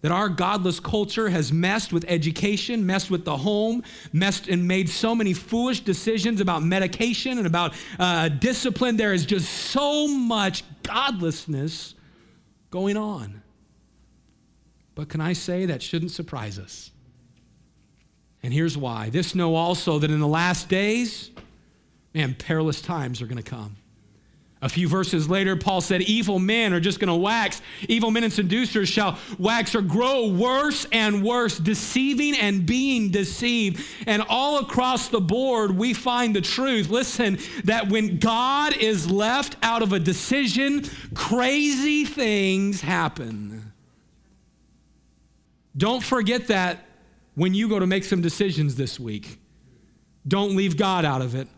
[0.02, 4.88] that our godless culture has messed with education, messed with the home, messed and made
[4.88, 8.96] so many foolish decisions about medication and about uh, discipline.
[8.96, 11.94] There is just so much godlessness
[12.70, 13.42] going on.
[14.94, 16.90] But can I say that shouldn't surprise us?
[18.42, 19.10] And here's why.
[19.10, 21.30] This know also that in the last days,
[22.14, 23.76] man, perilous times are going to come.
[24.62, 27.62] A few verses later, Paul said, Evil men are just going to wax.
[27.88, 33.82] Evil men and seducers shall wax or grow worse and worse, deceiving and being deceived.
[34.06, 36.90] And all across the board, we find the truth.
[36.90, 43.72] Listen, that when God is left out of a decision, crazy things happen.
[45.74, 46.84] Don't forget that
[47.34, 49.38] when you go to make some decisions this week.
[50.28, 51.48] Don't leave God out of it.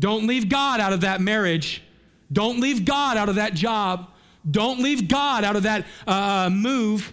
[0.00, 1.82] Don't leave God out of that marriage.
[2.32, 4.10] Don't leave God out of that job.
[4.48, 7.12] Don't leave God out of that uh, move.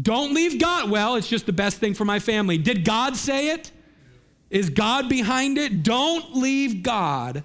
[0.00, 0.90] Don't leave God.
[0.90, 2.58] Well, it's just the best thing for my family.
[2.58, 3.70] Did God say it?
[4.50, 5.82] Is God behind it?
[5.82, 7.42] Don't leave God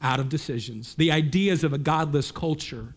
[0.00, 0.94] out of decisions.
[0.94, 2.94] The ideas of a godless culture.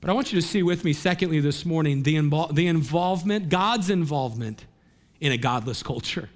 [0.00, 3.48] But I want you to see with me, secondly, this morning, the, invo- the involvement,
[3.48, 4.66] God's involvement
[5.20, 6.28] in a godless culture.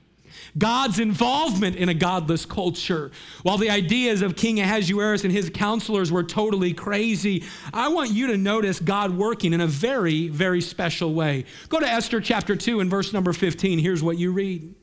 [0.56, 3.10] God's involvement in a godless culture.
[3.42, 8.28] While the ideas of King Ahasuerus and his counselors were totally crazy, I want you
[8.28, 11.44] to notice God working in a very, very special way.
[11.68, 13.78] Go to Esther chapter 2 and verse number 15.
[13.78, 14.74] Here's what you read.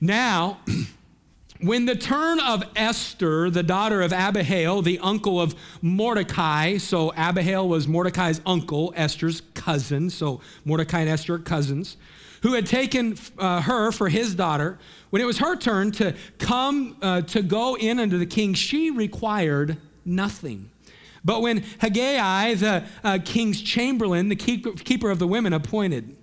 [0.00, 0.58] Now,
[1.60, 7.68] when the turn of Esther, the daughter of Abihail, the uncle of Mordecai, so Abihail
[7.68, 11.96] was Mordecai's uncle, Esther's cousin, so Mordecai and Esther are cousins
[12.42, 14.78] who had taken uh, her for his daughter,
[15.10, 18.90] when it was her turn to come uh, to go in under the king, she
[18.90, 20.70] required nothing.
[21.24, 26.16] But when Haggai, the uh, king's chamberlain, the keeper of the women, appointed,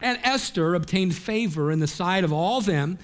[0.00, 2.98] and Esther obtained favor in the sight of all them,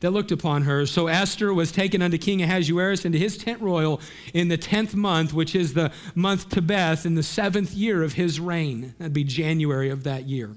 [0.00, 0.86] that looked upon her.
[0.86, 4.00] So Esther was taken unto King Ahasuerus into his tent royal
[4.34, 8.38] in the tenth month, which is the month Tebeth, in the seventh year of his
[8.38, 8.94] reign.
[8.98, 10.54] That'd be January of that year.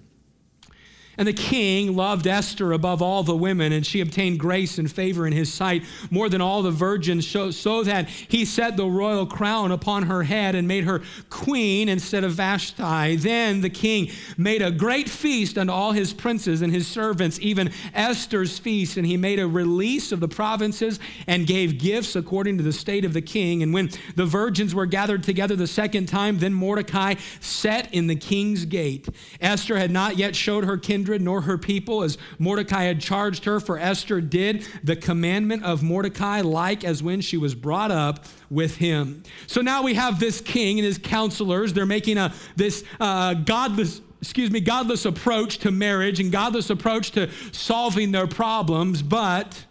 [1.19, 5.27] And the king loved Esther above all the women, and she obtained grace and favor
[5.27, 9.73] in his sight more than all the virgins, so that he set the royal crown
[9.73, 13.17] upon her head and made her queen instead of Vashti.
[13.17, 17.73] Then the king made a great feast unto all his princes and his servants, even
[17.93, 22.63] Esther's feast, and he made a release of the provinces and gave gifts according to
[22.63, 23.61] the state of the king.
[23.61, 28.15] And when the virgins were gathered together the second time, then Mordecai sat in the
[28.15, 29.09] king's gate.
[29.41, 33.45] Esther had not yet showed her kindred kindred nor her people, as Mordecai had charged
[33.45, 38.25] her, for Esther did the commandment of Mordecai, like as when she was brought up
[38.51, 39.23] with him.
[39.47, 41.73] So now we have this king and his counselors.
[41.73, 47.11] They're making a this uh, godless excuse me, godless approach to marriage and godless approach
[47.11, 49.65] to solving their problems, but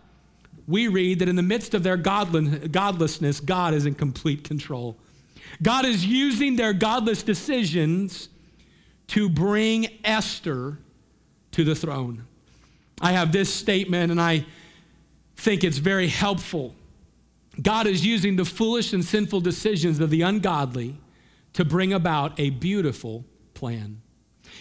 [0.66, 4.96] we read that in the midst of their godlessness, God is in complete control.
[5.62, 8.30] God is using their godless decisions
[9.08, 10.78] to bring Esther
[11.52, 12.26] to the throne.
[13.00, 14.44] I have this statement, and I
[15.36, 16.74] think it's very helpful.
[17.60, 20.96] God is using the foolish and sinful decisions of the ungodly
[21.54, 24.00] to bring about a beautiful plan.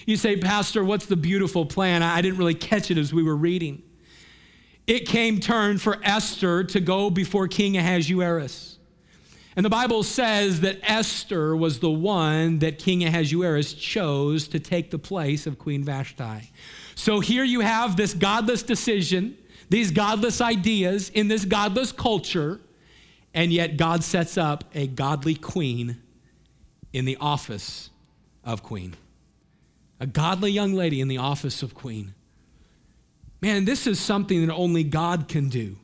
[0.05, 2.03] You say, Pastor, what's the beautiful plan?
[2.03, 3.83] I didn't really catch it as we were reading.
[4.85, 8.76] It came turn for Esther to go before King Ahasuerus.
[9.57, 14.91] And the Bible says that Esther was the one that King Ahasuerus chose to take
[14.91, 16.51] the place of Queen Vashti.
[16.93, 19.35] So here you have this godless decision,
[19.67, 22.61] these godless ideas in this godless culture,
[23.33, 25.97] and yet God sets up a godly queen
[26.93, 27.89] in the office
[28.43, 28.93] of queen.
[29.99, 32.13] A godly young lady in the office of queen.
[33.41, 35.77] Man, this is something that only God can do.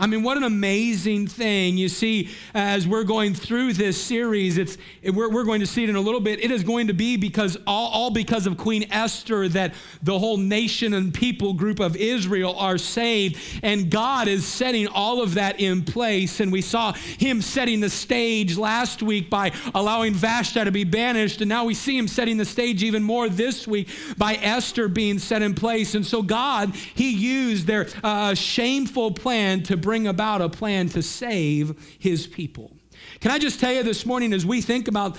[0.00, 1.76] I mean, what an amazing thing.
[1.76, 5.90] You see, as we're going through this series, it's, we're, we're going to see it
[5.90, 6.42] in a little bit.
[6.42, 10.38] It is going to be because, all, all because of Queen Esther, that the whole
[10.38, 13.38] nation and people group of Israel are saved.
[13.62, 16.40] And God is setting all of that in place.
[16.40, 21.42] And we saw Him setting the stage last week by allowing Vashti to be banished.
[21.42, 25.18] And now we see Him setting the stage even more this week by Esther being
[25.18, 25.94] set in place.
[25.94, 30.88] And so, God, He used their uh, shameful plan to bring bring about a plan
[30.88, 32.70] to save his people.
[33.18, 35.18] Can I just tell you this morning, as we think about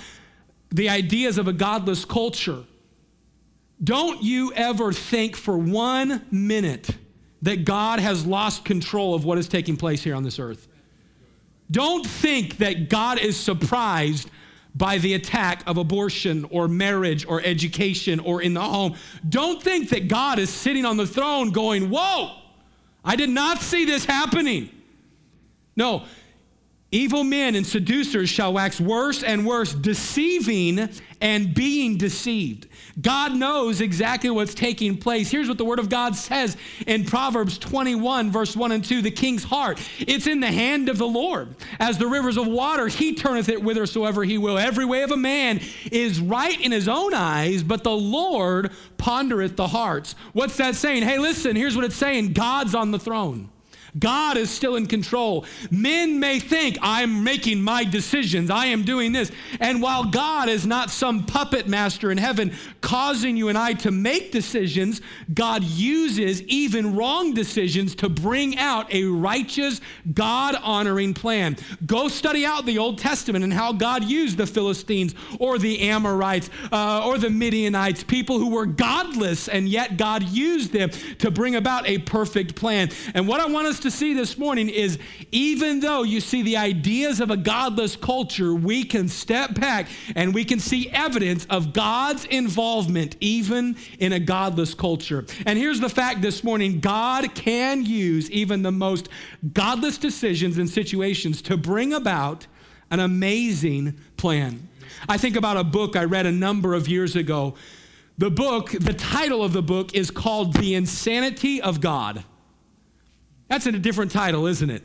[0.70, 2.64] the ideas of a godless culture,
[3.84, 6.90] don't you ever think for one minute
[7.42, 10.70] that God has lost control of what is taking place here on this earth.
[11.70, 14.30] Don't think that God is surprised
[14.74, 18.96] by the attack of abortion or marriage or education or in the home.
[19.28, 22.41] Don't think that God is sitting on the throne going, Whoa,
[23.04, 24.70] I did not see this happening.
[25.76, 26.06] No,
[26.92, 30.90] evil men and seducers shall wax worse and worse, deceiving
[31.22, 32.68] and being deceived.
[33.00, 35.30] God knows exactly what's taking place.
[35.30, 39.12] Here's what the Word of God says in Proverbs 21, verse 1 and 2 The
[39.12, 41.56] king's heart, it's in the hand of the Lord.
[41.80, 44.58] As the rivers of water, he turneth it whithersoever he will.
[44.58, 49.56] Every way of a man is right in his own eyes, but the Lord pondereth
[49.56, 50.16] the hearts.
[50.34, 51.04] What's that saying?
[51.04, 53.51] Hey, listen, here's what it's saying God's on the throne.
[54.00, 55.46] God is still in control.
[55.70, 59.32] Men may think, I'm making my decisions, I am doing this.
[59.60, 63.92] And while God is not some puppet master in heaven causing you and I to
[63.92, 65.02] make decisions,
[65.34, 69.82] God uses even wrong decisions to bring out a righteous,
[70.14, 71.58] God honoring plan.
[71.86, 76.50] Go study out the Old Testament and how God used the Philistines or the Amorites
[76.72, 81.56] uh, or the Midianites, people who were godless, and yet God used them to bring
[81.56, 82.90] about a perfect plan.
[83.14, 84.98] And what I want us to see this morning is
[85.32, 90.34] even though you see the ideas of a godless culture, we can step back and
[90.34, 95.26] we can see evidence of God's involvement even in a godless culture.
[95.46, 99.10] And here's the fact this morning God can use even the most
[99.54, 102.48] godless decisions and situations to bring about
[102.90, 104.68] an amazing plan.
[105.08, 107.56] I think about a book I read a number of years ago.
[108.18, 112.24] The book, the title of the book is called The Insanity of God.
[113.52, 114.82] That's in a different title, isn't it?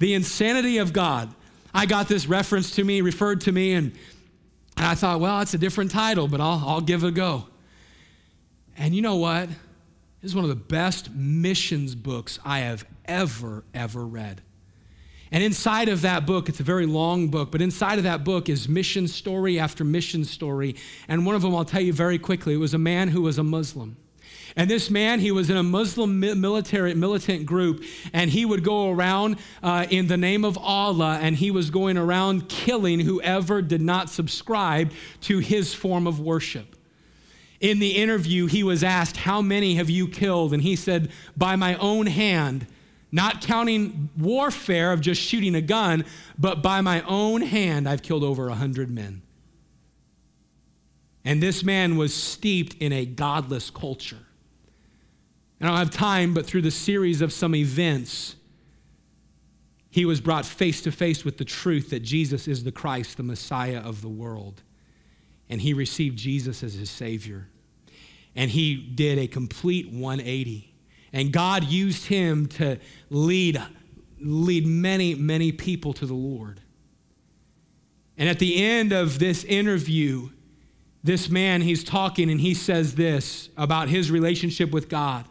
[0.00, 1.32] The insanity of God.
[1.72, 3.92] I got this reference to me, referred to me, and,
[4.76, 7.46] and I thought, well, it's a different title, but I'll, I'll give it a go.
[8.76, 9.48] And you know what?
[9.48, 14.42] This is one of the best missions books I have ever, ever read.
[15.30, 18.48] And inside of that book, it's a very long book, but inside of that book
[18.48, 20.74] is mission story after mission story.
[21.06, 22.54] And one of them I'll tell you very quickly.
[22.54, 23.98] It was a man who was a Muslim.
[24.56, 27.82] And this man, he was in a Muslim military militant group,
[28.12, 31.98] and he would go around uh, in the name of Allah, and he was going
[31.98, 34.92] around killing whoever did not subscribe
[35.22, 36.76] to his form of worship.
[37.60, 40.52] In the interview, he was asked, How many have you killed?
[40.52, 42.68] And he said, By my own hand,
[43.10, 46.04] not counting warfare of just shooting a gun,
[46.38, 49.22] but by my own hand, I've killed over a hundred men.
[51.24, 54.18] And this man was steeped in a godless culture.
[55.60, 58.36] I don't have time, but through the series of some events,
[59.90, 63.22] he was brought face to face with the truth that Jesus is the Christ, the
[63.22, 64.62] Messiah of the world.
[65.48, 67.48] And he received Jesus as his Savior.
[68.34, 70.74] And he did a complete 180.
[71.12, 72.78] And God used him to
[73.08, 73.62] lead,
[74.18, 76.60] lead many, many people to the Lord.
[78.18, 80.30] And at the end of this interview,
[81.04, 85.26] this man, he's talking and he says this about his relationship with God.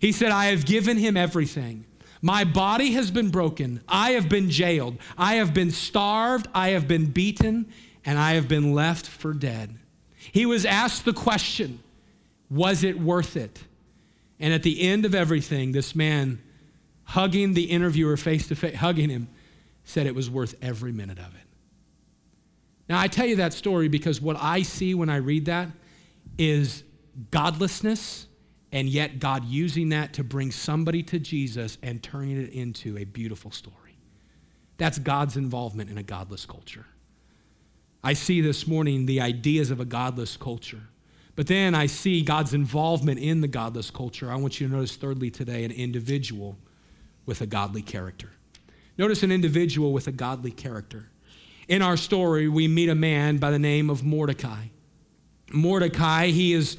[0.00, 1.84] He said, I have given him everything.
[2.22, 3.82] My body has been broken.
[3.86, 4.96] I have been jailed.
[5.16, 6.48] I have been starved.
[6.54, 7.70] I have been beaten.
[8.04, 9.78] And I have been left for dead.
[10.32, 11.80] He was asked the question
[12.50, 13.62] Was it worth it?
[14.38, 16.40] And at the end of everything, this man,
[17.04, 19.28] hugging the interviewer face to face, hugging him,
[19.84, 21.46] said it was worth every minute of it.
[22.88, 25.68] Now, I tell you that story because what I see when I read that
[26.38, 26.84] is
[27.30, 28.26] godlessness
[28.72, 33.04] and yet God using that to bring somebody to Jesus and turning it into a
[33.04, 33.76] beautiful story.
[34.76, 36.86] That's God's involvement in a godless culture.
[38.02, 40.80] I see this morning the ideas of a godless culture.
[41.36, 44.30] But then I see God's involvement in the godless culture.
[44.30, 46.56] I want you to notice, thirdly, today, an individual
[47.26, 48.30] with a godly character.
[48.98, 51.08] Notice an individual with a godly character.
[51.68, 54.66] In our story, we meet a man by the name of Mordecai.
[55.52, 56.76] Mordecai, he is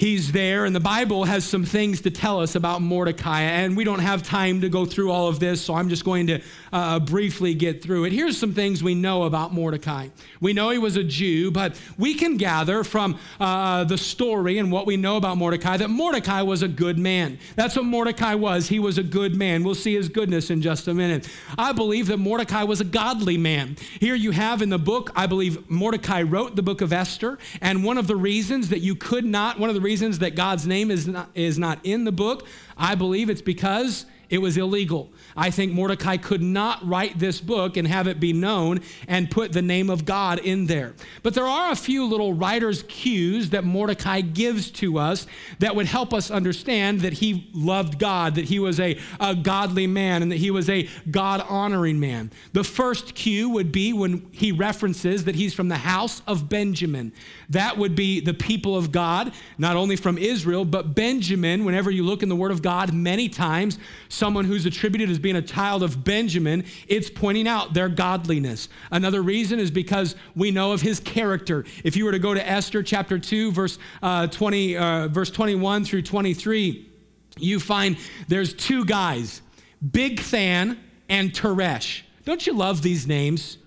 [0.00, 3.84] he's there, and the Bible has some things to tell us about Mordecai, and we
[3.84, 6.40] don't have time to go through all of this, so I'm just going to
[6.72, 8.12] uh, briefly get through it.
[8.12, 10.08] Here's some things we know about Mordecai.
[10.40, 14.72] We know he was a Jew, but we can gather from uh, the story and
[14.72, 17.38] what we know about Mordecai that Mordecai was a good man.
[17.54, 18.68] That's what Mordecai was.
[18.68, 19.62] He was a good man.
[19.64, 21.28] We'll see his goodness in just a minute.
[21.58, 23.76] I believe that Mordecai was a godly man.
[23.98, 27.84] Here you have in the book, I believe Mordecai wrote the book of Esther, and
[27.84, 30.88] one of the reasons that you could not, one of the reasons that God's name
[30.88, 32.46] is not, is not in the book,
[32.78, 35.10] I believe it's because it was illegal.
[35.36, 39.52] I think Mordecai could not write this book and have it be known and put
[39.52, 40.94] the name of God in there.
[41.24, 45.26] But there are a few little writer's cues that Mordecai gives to us
[45.58, 49.88] that would help us understand that he loved God, that he was a, a godly
[49.88, 52.30] man, and that he was a God honoring man.
[52.52, 57.12] The first cue would be when he references that he's from the house of Benjamin.
[57.50, 62.04] That would be the people of God, not only from Israel, but Benjamin, whenever you
[62.04, 63.78] look in the Word of God, many times,
[64.08, 68.68] someone who's attributed as being a child of Benjamin, it's pointing out their godliness.
[68.92, 71.64] Another reason is because we know of his character.
[71.82, 75.84] If you were to go to Esther chapter 2, verse, uh, 20, uh, verse 21
[75.84, 76.88] through 23,
[77.36, 77.96] you find
[78.28, 79.42] there's two guys,
[79.90, 80.78] Big Bigthan
[81.08, 82.02] and Teresh.
[82.24, 83.58] Don't you love these names?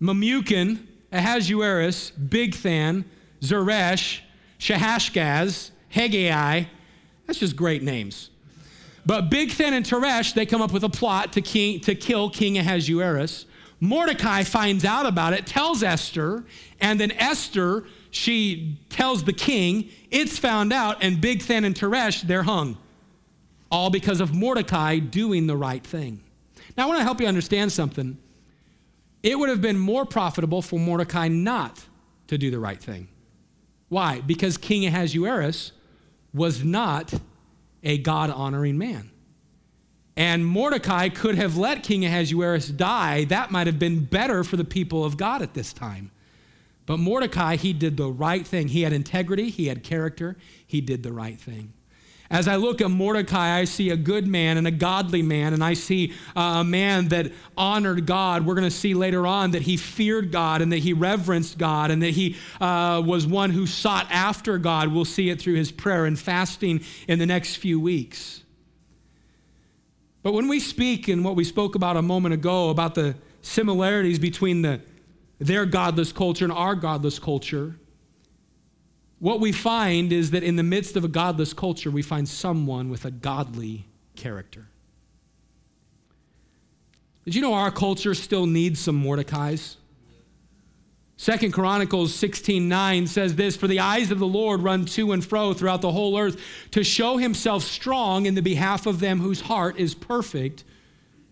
[0.00, 3.04] Memucan Ahasuerus, Bigthan,
[3.40, 4.20] Zeresh,
[4.58, 6.66] Shaashgaz, Hegai.
[7.26, 8.30] That's just great names.
[9.04, 12.58] But Bigthan and Teresh, they come up with a plot to, king, to kill King
[12.58, 13.46] Ahasuerus.
[13.80, 16.44] Mordecai finds out about it, tells Esther,
[16.80, 22.44] and then Esther, she tells the king, it's found out, and Bigthan and Teresh, they're
[22.44, 22.78] hung.
[23.72, 26.20] All because of Mordecai doing the right thing.
[26.76, 28.16] Now, I want to help you understand something
[29.22, 31.84] it would have been more profitable for Mordecai not
[32.28, 33.08] to do the right thing.
[33.88, 34.20] Why?
[34.20, 35.72] Because King Ahasuerus
[36.32, 37.12] was not
[37.82, 39.10] a God honoring man.
[40.16, 43.24] And Mordecai could have let King Ahasuerus die.
[43.24, 46.10] That might have been better for the people of God at this time.
[46.84, 48.68] But Mordecai, he did the right thing.
[48.68, 51.72] He had integrity, he had character, he did the right thing.
[52.32, 55.62] As I look at Mordecai, I see a good man and a godly man, and
[55.62, 58.46] I see uh, a man that honored God.
[58.46, 61.90] We're going to see later on that he feared God and that he reverenced God
[61.90, 64.88] and that he uh, was one who sought after God.
[64.88, 68.42] We'll see it through his prayer and fasting in the next few weeks.
[70.22, 74.18] But when we speak and what we spoke about a moment ago about the similarities
[74.18, 74.80] between the,
[75.38, 77.76] their godless culture and our godless culture,
[79.22, 82.90] what we find is that in the midst of a godless culture, we find someone
[82.90, 84.66] with a godly character.
[87.24, 89.76] Did you know our culture still needs some Mordecais?
[91.16, 95.24] Second Chronicles 16 9 says this For the eyes of the Lord run to and
[95.24, 96.40] fro throughout the whole earth
[96.72, 100.64] to show himself strong in the behalf of them whose heart is perfect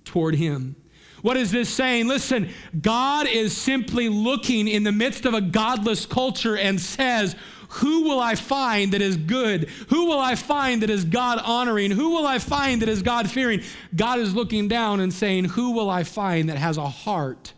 [0.05, 0.77] toward him.
[1.23, 2.07] What is this saying?
[2.07, 7.35] Listen, God is simply looking in the midst of a godless culture and says,
[7.71, 9.69] who will I find that is good?
[9.89, 11.93] Who will I find that is God honoring?
[11.93, 13.63] Who will I find that is God fearing?
[13.95, 17.53] God is looking down and saying, Who will I find that has a heart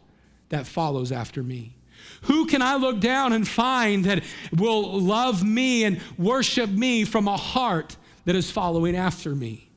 [0.51, 1.77] that follows after me?
[2.23, 4.23] Who can I look down and find that
[4.55, 7.97] will love me and worship me from a heart
[8.27, 9.71] that is following after me?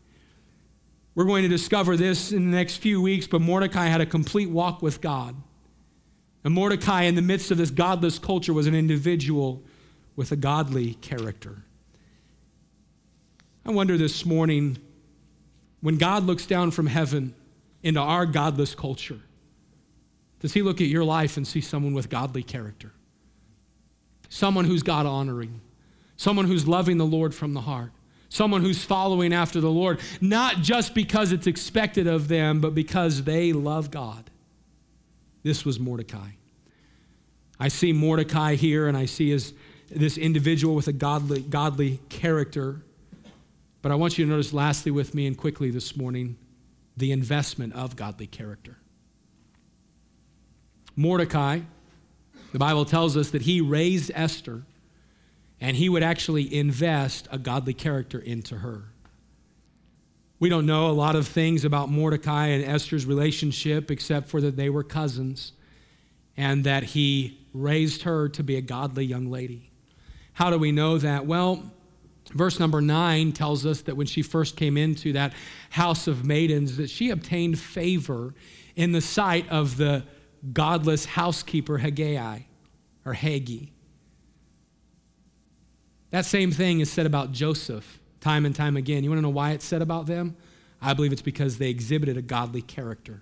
[1.16, 4.50] We're going to discover this in the next few weeks, but Mordecai had a complete
[4.50, 5.34] walk with God.
[6.44, 9.64] And Mordecai, in the midst of this godless culture, was an individual
[10.16, 11.64] with a godly character.
[13.66, 14.78] I wonder this morning
[15.82, 17.34] when God looks down from heaven
[17.84, 19.20] into our godless culture,
[20.40, 22.92] does he look at your life and see someone with godly character?
[24.30, 25.62] Someone who's God honoring,
[26.18, 27.92] someone who's loving the Lord from the heart,
[28.30, 33.24] someone who's following after the Lord, not just because it's expected of them, but because
[33.24, 34.30] they love God.
[35.44, 36.30] This was Mordecai.
[37.60, 39.54] I see Mordecai here, and I see his
[39.90, 42.82] this individual with a godly, godly character.
[43.82, 46.38] But I want you to notice, lastly, with me and quickly this morning,
[46.98, 48.78] the investment of godly character.
[50.96, 51.60] Mordecai,
[52.52, 54.64] the Bible tells us that he raised Esther
[55.60, 58.84] and he would actually invest a godly character into her.
[60.40, 64.58] We don't know a lot of things about Mordecai and Esther's relationship except for that
[64.58, 65.54] they were cousins
[66.38, 69.72] and that he raised her to be a godly young lady.
[70.36, 71.26] How do we know that?
[71.26, 71.64] Well,
[72.34, 75.34] verse number 9 tells us that when she first came into that
[75.70, 78.34] house of maidens that she obtained favor
[78.76, 80.04] in the sight of the
[80.52, 82.40] godless housekeeper Haggai
[83.06, 83.68] or Haggai.
[86.12, 89.04] That same thing is said about Joseph time and time again.
[89.04, 90.36] You want to know why it's said about them?
[90.82, 93.22] I believe it's because they exhibited a godly character.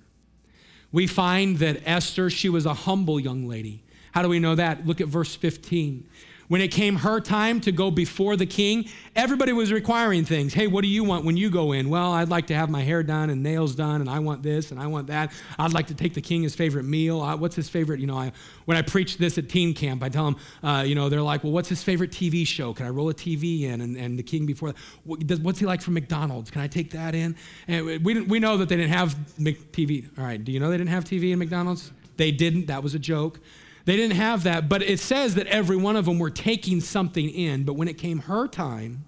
[0.91, 3.83] We find that Esther, she was a humble young lady.
[4.13, 4.87] How do we know that?
[4.87, 6.07] Look at verse 15.
[6.47, 10.53] When it came her time to go before the king, everybody was requiring things.
[10.53, 11.89] Hey, what do you want when you go in?
[11.89, 14.71] Well, I'd like to have my hair done and nails done, and I want this
[14.71, 15.31] and I want that.
[15.57, 17.21] I'd like to take the king his favorite meal.
[17.21, 17.99] Uh, what's his favorite?
[17.99, 18.31] You know, I,
[18.65, 21.43] when I preach this at teen camp, I tell them, uh, you know, they're like,
[21.43, 22.73] well, what's his favorite TV show?
[22.73, 23.81] Can I roll a TV in?
[23.81, 24.73] And, and the king before
[25.05, 26.51] that, what's he like from McDonald's?
[26.51, 27.35] Can I take that in?
[27.67, 30.09] And we, we know that they didn't have TV.
[30.17, 31.91] All right, do you know they didn't have TV in McDonald's?
[32.17, 32.67] They didn't.
[32.67, 33.39] That was a joke.
[33.85, 37.29] They didn't have that, but it says that every one of them were taking something
[37.29, 37.63] in.
[37.63, 39.05] But when it came her time,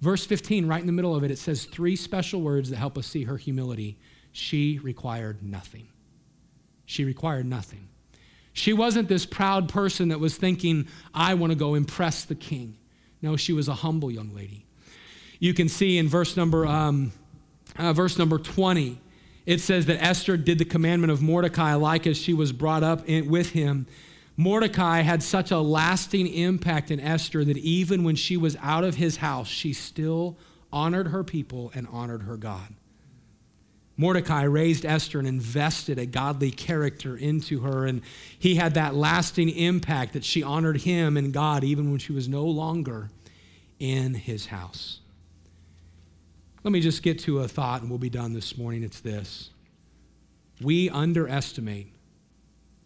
[0.00, 2.96] verse 15, right in the middle of it, it says three special words that help
[2.96, 3.98] us see her humility.
[4.32, 5.88] She required nothing.
[6.86, 7.88] She required nothing.
[8.52, 12.78] She wasn't this proud person that was thinking, I want to go impress the king.
[13.20, 14.64] No, she was a humble young lady.
[15.38, 17.12] You can see in verse number, um,
[17.76, 18.98] uh, verse number 20,
[19.44, 23.06] it says that Esther did the commandment of Mordecai like as she was brought up
[23.06, 23.86] in, with him.
[24.36, 28.96] Mordecai had such a lasting impact in Esther that even when she was out of
[28.96, 30.36] his house, she still
[30.72, 32.74] honored her people and honored her God.
[33.96, 38.02] Mordecai raised Esther and invested a godly character into her, and
[38.38, 42.28] he had that lasting impact that she honored him and God even when she was
[42.28, 43.08] no longer
[43.78, 45.00] in his house.
[46.62, 48.82] Let me just get to a thought and we'll be done this morning.
[48.82, 49.50] It's this
[50.60, 51.92] we underestimate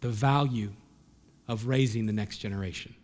[0.01, 0.71] the value
[1.51, 2.95] of raising the next generation.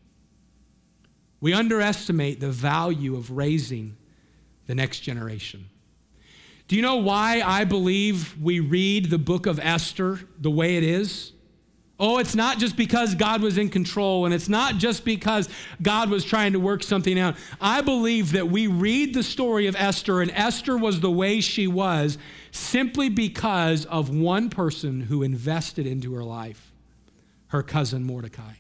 [1.42, 3.98] We underestimate the value of raising
[4.68, 5.66] the next generation.
[6.70, 10.84] Do you know why I believe we read the book of Esther the way it
[10.84, 11.34] is?
[12.00, 15.50] Oh, it's not just because God was in control and it's not just because
[15.82, 17.36] God was trying to work something out.
[17.60, 21.68] I believe that we read the story of Esther and Esther was the way she
[21.68, 22.18] was
[22.52, 26.67] simply because of one person who invested into her life
[27.50, 28.56] her cousin Mordecai.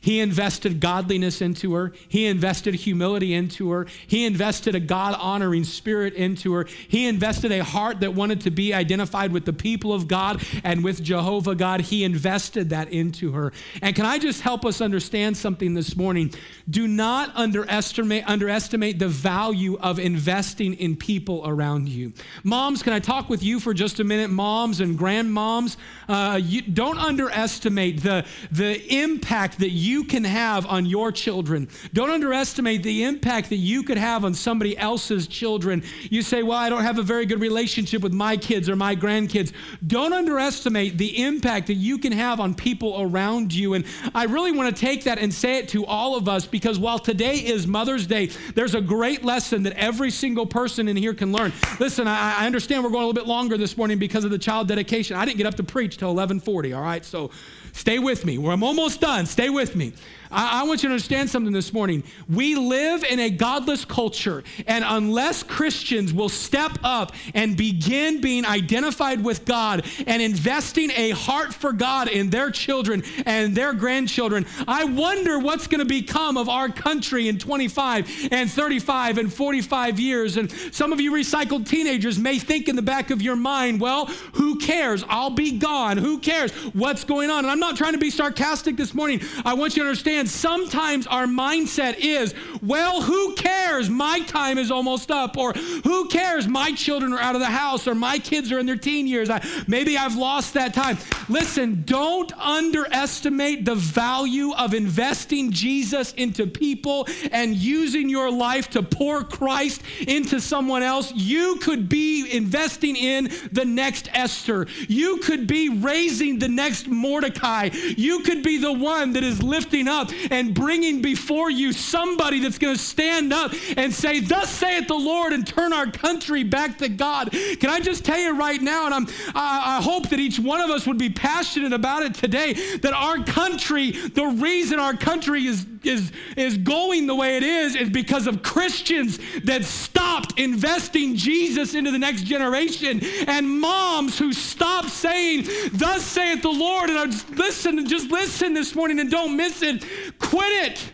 [0.00, 1.92] He invested godliness into her.
[2.08, 3.86] He invested humility into her.
[4.06, 6.66] He invested a God honoring spirit into her.
[6.88, 10.82] He invested a heart that wanted to be identified with the people of God and
[10.82, 11.82] with Jehovah God.
[11.82, 13.52] He invested that into her.
[13.82, 16.32] And can I just help us understand something this morning?
[16.68, 22.12] Do not underestimate, underestimate the value of investing in people around you.
[22.42, 24.30] Moms, can I talk with you for just a minute?
[24.30, 25.76] Moms and grandmoms,
[26.08, 31.68] uh, you, don't underestimate the, the impact that you you can have on your children.
[31.92, 35.82] Don't underestimate the impact that you could have on somebody else's children.
[36.02, 38.94] You say, Well, I don't have a very good relationship with my kids or my
[38.94, 39.52] grandkids.
[39.86, 43.74] Don't underestimate the impact that you can have on people around you.
[43.74, 43.84] And
[44.14, 46.98] I really want to take that and say it to all of us because while
[46.98, 51.32] today is Mother's Day, there's a great lesson that every single person in here can
[51.32, 51.52] learn.
[51.80, 54.38] Listen, I, I understand we're going a little bit longer this morning because of the
[54.38, 55.16] child dedication.
[55.16, 57.04] I didn't get up to preach till 1140, all right?
[57.04, 57.30] So
[57.72, 58.36] stay with me.
[58.36, 59.26] I'm almost done.
[59.26, 59.92] Stay with me.
[60.30, 62.04] I, I, want you to understand something this morning.
[62.28, 68.46] We live in a godless culture, and unless Christians will step up and begin being
[68.46, 74.46] identified with God and investing a heart for God in their children and their grandchildren,
[74.68, 79.98] I wonder what's going to become of our country in 25 and 35 and 45
[79.98, 80.36] years.
[80.36, 84.06] And some of you recycled teenagers may think in the back of your mind, well,
[84.34, 85.04] who cares?
[85.08, 85.96] I'll be gone.
[85.96, 86.52] Who cares?
[86.72, 87.40] What's going on?
[87.44, 89.20] And I'm not trying to be sarcastic this morning.
[89.44, 93.88] I want you to understand understand sometimes our mindset is, well, who cares?
[93.88, 95.36] My time is almost up.
[95.36, 96.46] Or who cares?
[96.46, 99.30] My children are out of the house or my kids are in their teen years.
[99.30, 100.98] I, maybe I've lost that time.
[101.28, 108.82] Listen, don't underestimate the value of investing Jesus into people and using your life to
[108.82, 111.12] pour Christ into someone else.
[111.14, 114.66] You could be investing in the next Esther.
[114.88, 117.70] You could be raising the next Mordecai.
[117.96, 122.58] You could be the one that is lifting up and bringing before you somebody that's
[122.58, 126.78] going to stand up and say, Thus saith the Lord, and turn our country back
[126.78, 127.30] to God.
[127.32, 130.60] Can I just tell you right now, and I'm, I, I hope that each one
[130.60, 135.46] of us would be passionate about it today, that our country, the reason our country
[135.46, 141.16] is, is, is going the way it is, is because of Christians that stopped investing
[141.16, 146.90] Jesus into the next generation and moms who stopped saying, Thus saith the Lord.
[146.90, 149.84] And I just listen, just listen this morning and don't miss it.
[150.18, 150.92] Quit it.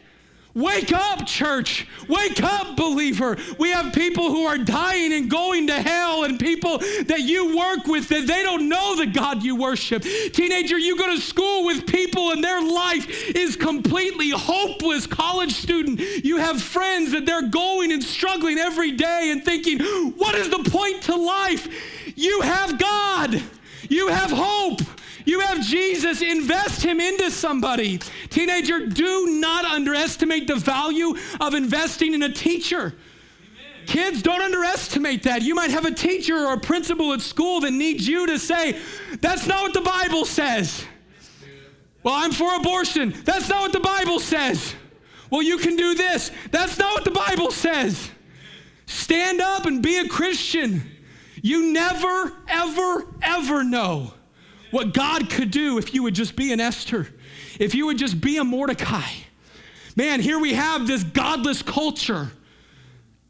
[0.57, 1.87] Wake up, church.
[2.09, 3.37] Wake up, believer.
[3.59, 7.87] We have people who are dying and going to hell, and people that you work
[7.87, 10.03] with that they don't know the God you worship.
[10.03, 15.07] Teenager, you go to school with people and their life is completely hopeless.
[15.07, 19.79] College student, you have friends that they're going and struggling every day and thinking,
[20.13, 21.69] what is the point to life?
[22.17, 23.43] You have God,
[23.91, 24.81] you have hope.
[25.27, 27.99] You have Jesus, invest him into somebody.
[28.31, 32.95] Teenager, do not underestimate the value of investing in a teacher.
[33.87, 35.43] Kids, don't underestimate that.
[35.43, 38.81] You might have a teacher or a principal at school that needs you to say,
[39.21, 40.85] That's not what the Bible says.
[42.05, 43.13] Well, I'm for abortion.
[43.25, 44.77] That's not what the Bible says.
[45.29, 46.31] Well, you can do this.
[46.53, 48.11] That's not what the Bible says.
[48.87, 50.89] Stand up and be a Christian.
[51.43, 54.13] You never, ever, ever know
[54.71, 57.09] what God could do if you would just be an Esther,
[57.59, 59.09] if you would just be a Mordecai.
[59.97, 62.31] Man, here we have this godless culture,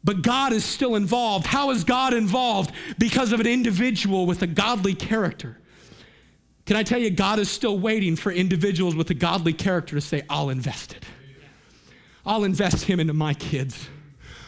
[0.03, 1.47] but God is still involved.
[1.47, 2.71] How is God involved?
[2.97, 5.57] Because of an individual with a godly character.
[6.65, 10.01] Can I tell you, God is still waiting for individuals with a godly character to
[10.01, 11.05] say, I'll invest it.
[12.25, 13.87] I'll invest him into my kids.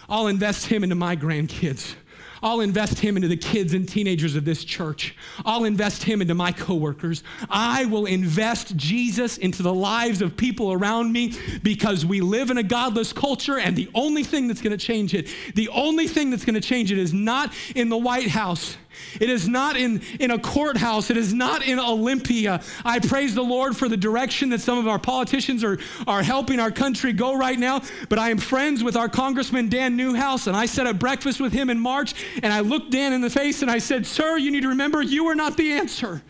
[0.09, 1.95] I'll invest him into my grandkids.
[2.41, 5.15] I'll invest him into the kids and teenagers of this church.
[5.45, 7.23] I'll invest him into my coworkers.
[7.49, 11.33] I will invest Jesus into the lives of people around me
[11.63, 15.13] because we live in a godless culture, and the only thing that's going to change
[15.13, 18.77] it, the only thing that's going to change it is not in the White House.
[19.19, 21.09] It is not in, in a courthouse.
[21.09, 22.61] It is not in Olympia.
[22.85, 26.59] I praise the Lord for the direction that some of our politicians are, are helping
[26.59, 27.81] our country go right now.
[28.07, 31.53] But I am friends with our Congressman Dan Newhouse, and I sat at breakfast with
[31.53, 34.51] him in March, and I looked Dan in the face and I said, Sir, you
[34.51, 36.21] need to remember you are not the answer.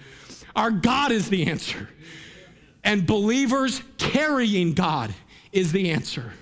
[0.55, 1.89] Our God is the answer.
[2.83, 5.13] And believers carrying God
[5.51, 6.33] is the answer.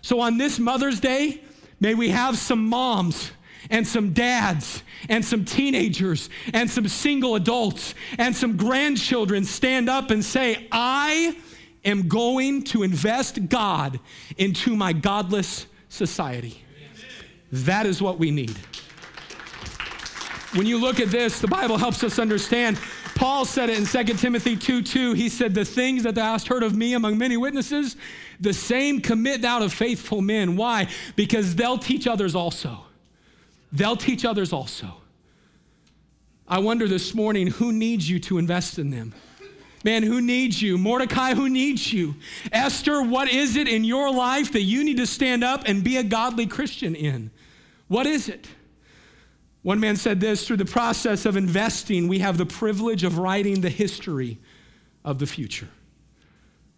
[0.00, 1.42] So on this Mother's Day,
[1.80, 3.30] may we have some moms
[3.70, 10.10] and some dads and some teenagers and some single adults and some grandchildren stand up
[10.10, 11.36] and say, I
[11.84, 14.00] am going to invest God
[14.36, 16.62] into my godless society.
[17.50, 18.56] That is what we need.
[20.54, 22.78] When you look at this, the Bible helps us understand.
[23.14, 25.12] Paul said it in 2 Timothy 2 2.
[25.12, 27.96] He said, The things that thou hast heard of me among many witnesses,
[28.40, 30.56] the same commit thou to faithful men.
[30.56, 30.88] Why?
[31.16, 32.84] Because they'll teach others also
[33.72, 34.94] they'll teach others also.
[36.46, 39.14] I wonder this morning who needs you to invest in them?
[39.84, 40.76] Man, who needs you?
[40.76, 42.16] Mordecai, who needs you?
[42.50, 45.98] Esther, what is it in your life that you need to stand up and be
[45.98, 47.30] a godly Christian in?
[47.86, 48.48] What is it?
[49.62, 53.60] One man said this through the process of investing, we have the privilege of writing
[53.60, 54.38] the history
[55.04, 55.68] of the future.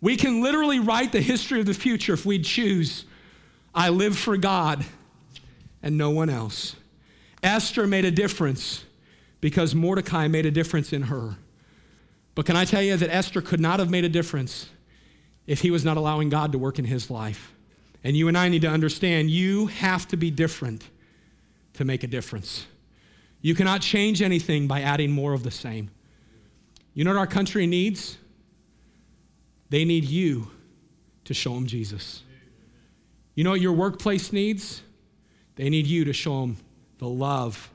[0.00, 3.04] We can literally write the history of the future if we choose.
[3.74, 4.84] I live for God
[5.82, 6.76] and no one else.
[7.42, 8.84] Esther made a difference
[9.40, 11.36] because Mordecai made a difference in her.
[12.34, 14.68] But can I tell you that Esther could not have made a difference
[15.46, 17.54] if he was not allowing God to work in his life?
[18.04, 20.88] And you and I need to understand you have to be different
[21.74, 22.66] to make a difference.
[23.42, 25.90] You cannot change anything by adding more of the same.
[26.94, 28.18] You know what our country needs?
[29.70, 30.50] They need you
[31.24, 32.22] to show them Jesus.
[33.34, 34.82] You know what your workplace needs?
[35.56, 36.56] They need you to show them
[37.00, 37.70] the love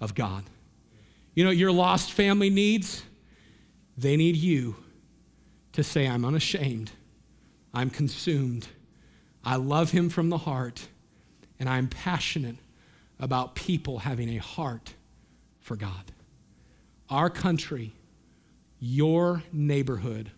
[0.00, 0.44] of God.
[1.34, 3.04] You know your lost family needs?
[3.96, 4.76] They need you
[5.72, 6.90] to say, I'm unashamed,
[7.72, 8.66] I'm consumed,
[9.44, 10.88] I love him from the heart,
[11.60, 12.56] and I'm passionate
[13.20, 14.94] about people having a heart
[15.60, 16.12] for God.
[17.08, 17.92] Our country,
[18.80, 20.32] your neighborhood,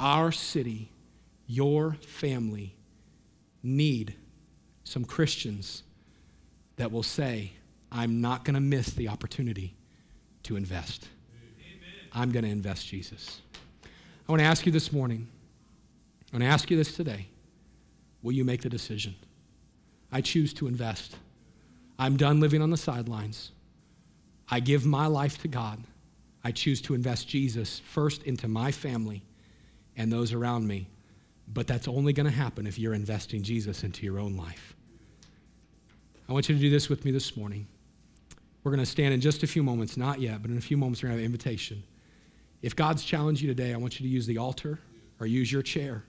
[0.00, 0.90] our city,
[1.46, 2.76] your family
[3.62, 4.14] need
[4.84, 5.82] some Christians
[6.76, 7.52] that will say,
[7.90, 9.74] I'm not going to miss the opportunity
[10.44, 11.08] to invest.
[11.66, 11.80] Amen.
[12.12, 13.40] I'm going to invest Jesus.
[13.84, 15.26] I want to ask you this morning,
[16.32, 17.28] I want to ask you this today.
[18.22, 19.14] Will you make the decision?
[20.12, 21.16] I choose to invest.
[21.98, 23.52] I'm done living on the sidelines.
[24.50, 25.82] I give my life to God.
[26.44, 29.22] I choose to invest Jesus first into my family
[29.96, 30.88] and those around me.
[31.52, 34.74] But that's only going to happen if you're investing Jesus into your own life.
[36.28, 37.66] I want you to do this with me this morning.
[38.68, 40.76] We're going to stand in just a few moments, not yet, but in a few
[40.76, 41.82] moments, we're going to have an invitation.
[42.60, 44.78] If God's challenged you today, I want you to use the altar
[45.18, 46.04] or use your chair.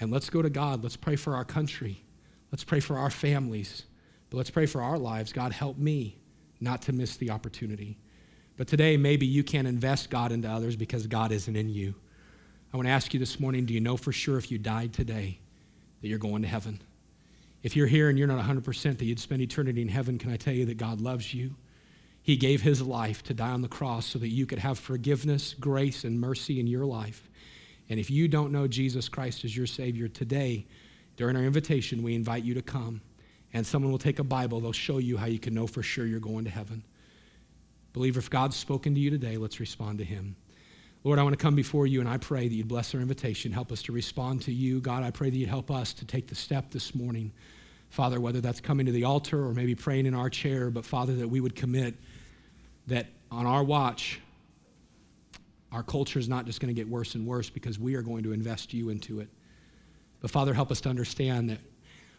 [0.00, 0.82] And let's go to God.
[0.82, 2.02] Let's pray for our country.
[2.50, 3.82] Let's pray for our families.
[4.30, 5.34] But let's pray for our lives.
[5.34, 6.16] God, help me
[6.60, 7.98] not to miss the opportunity.
[8.56, 11.94] But today, maybe you can't invest God into others because God isn't in you.
[12.72, 14.94] I want to ask you this morning do you know for sure if you died
[14.94, 15.40] today
[16.00, 16.80] that you're going to heaven?
[17.62, 20.38] If you're here and you're not 100% that you'd spend eternity in heaven, can I
[20.38, 21.54] tell you that God loves you?
[22.26, 25.54] He gave his life to die on the cross so that you could have forgiveness,
[25.54, 27.30] grace, and mercy in your life.
[27.88, 30.66] And if you don't know Jesus Christ as your Savior today,
[31.16, 33.00] during our invitation, we invite you to come.
[33.52, 36.04] And someone will take a Bible, they'll show you how you can know for sure
[36.04, 36.82] you're going to heaven.
[37.92, 40.34] Believer, if God's spoken to you today, let's respond to Him.
[41.04, 43.52] Lord, I want to come before you and I pray that you'd bless our invitation.
[43.52, 44.80] Help us to respond to you.
[44.80, 47.30] God, I pray that you'd help us to take the step this morning.
[47.90, 51.14] Father, whether that's coming to the altar or maybe praying in our chair, but Father,
[51.14, 51.94] that we would commit
[52.86, 54.20] that on our watch,
[55.72, 58.22] our culture is not just going to get worse and worse because we are going
[58.22, 59.28] to invest you into it.
[60.20, 61.58] But Father, help us to understand that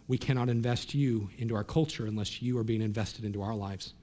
[0.08, 3.94] we cannot invest you into our culture unless you are being invested into our lives.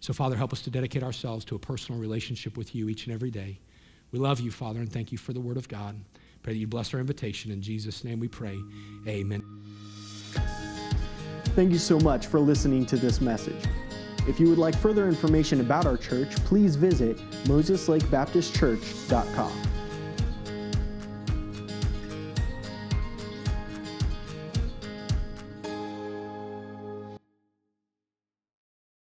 [0.00, 3.14] So, Father, help us to dedicate ourselves to a personal relationship with you each and
[3.14, 3.58] every day.
[4.12, 5.98] We love you, Father, and thank you for the word of God.
[6.42, 7.50] Pray that you bless our invitation.
[7.50, 8.58] In Jesus' name we pray.
[9.06, 9.42] Amen.
[11.54, 13.64] Thank you so much for listening to this message.
[14.28, 19.67] If you would like further information about our church, please visit moseslakebaptistchurch.com.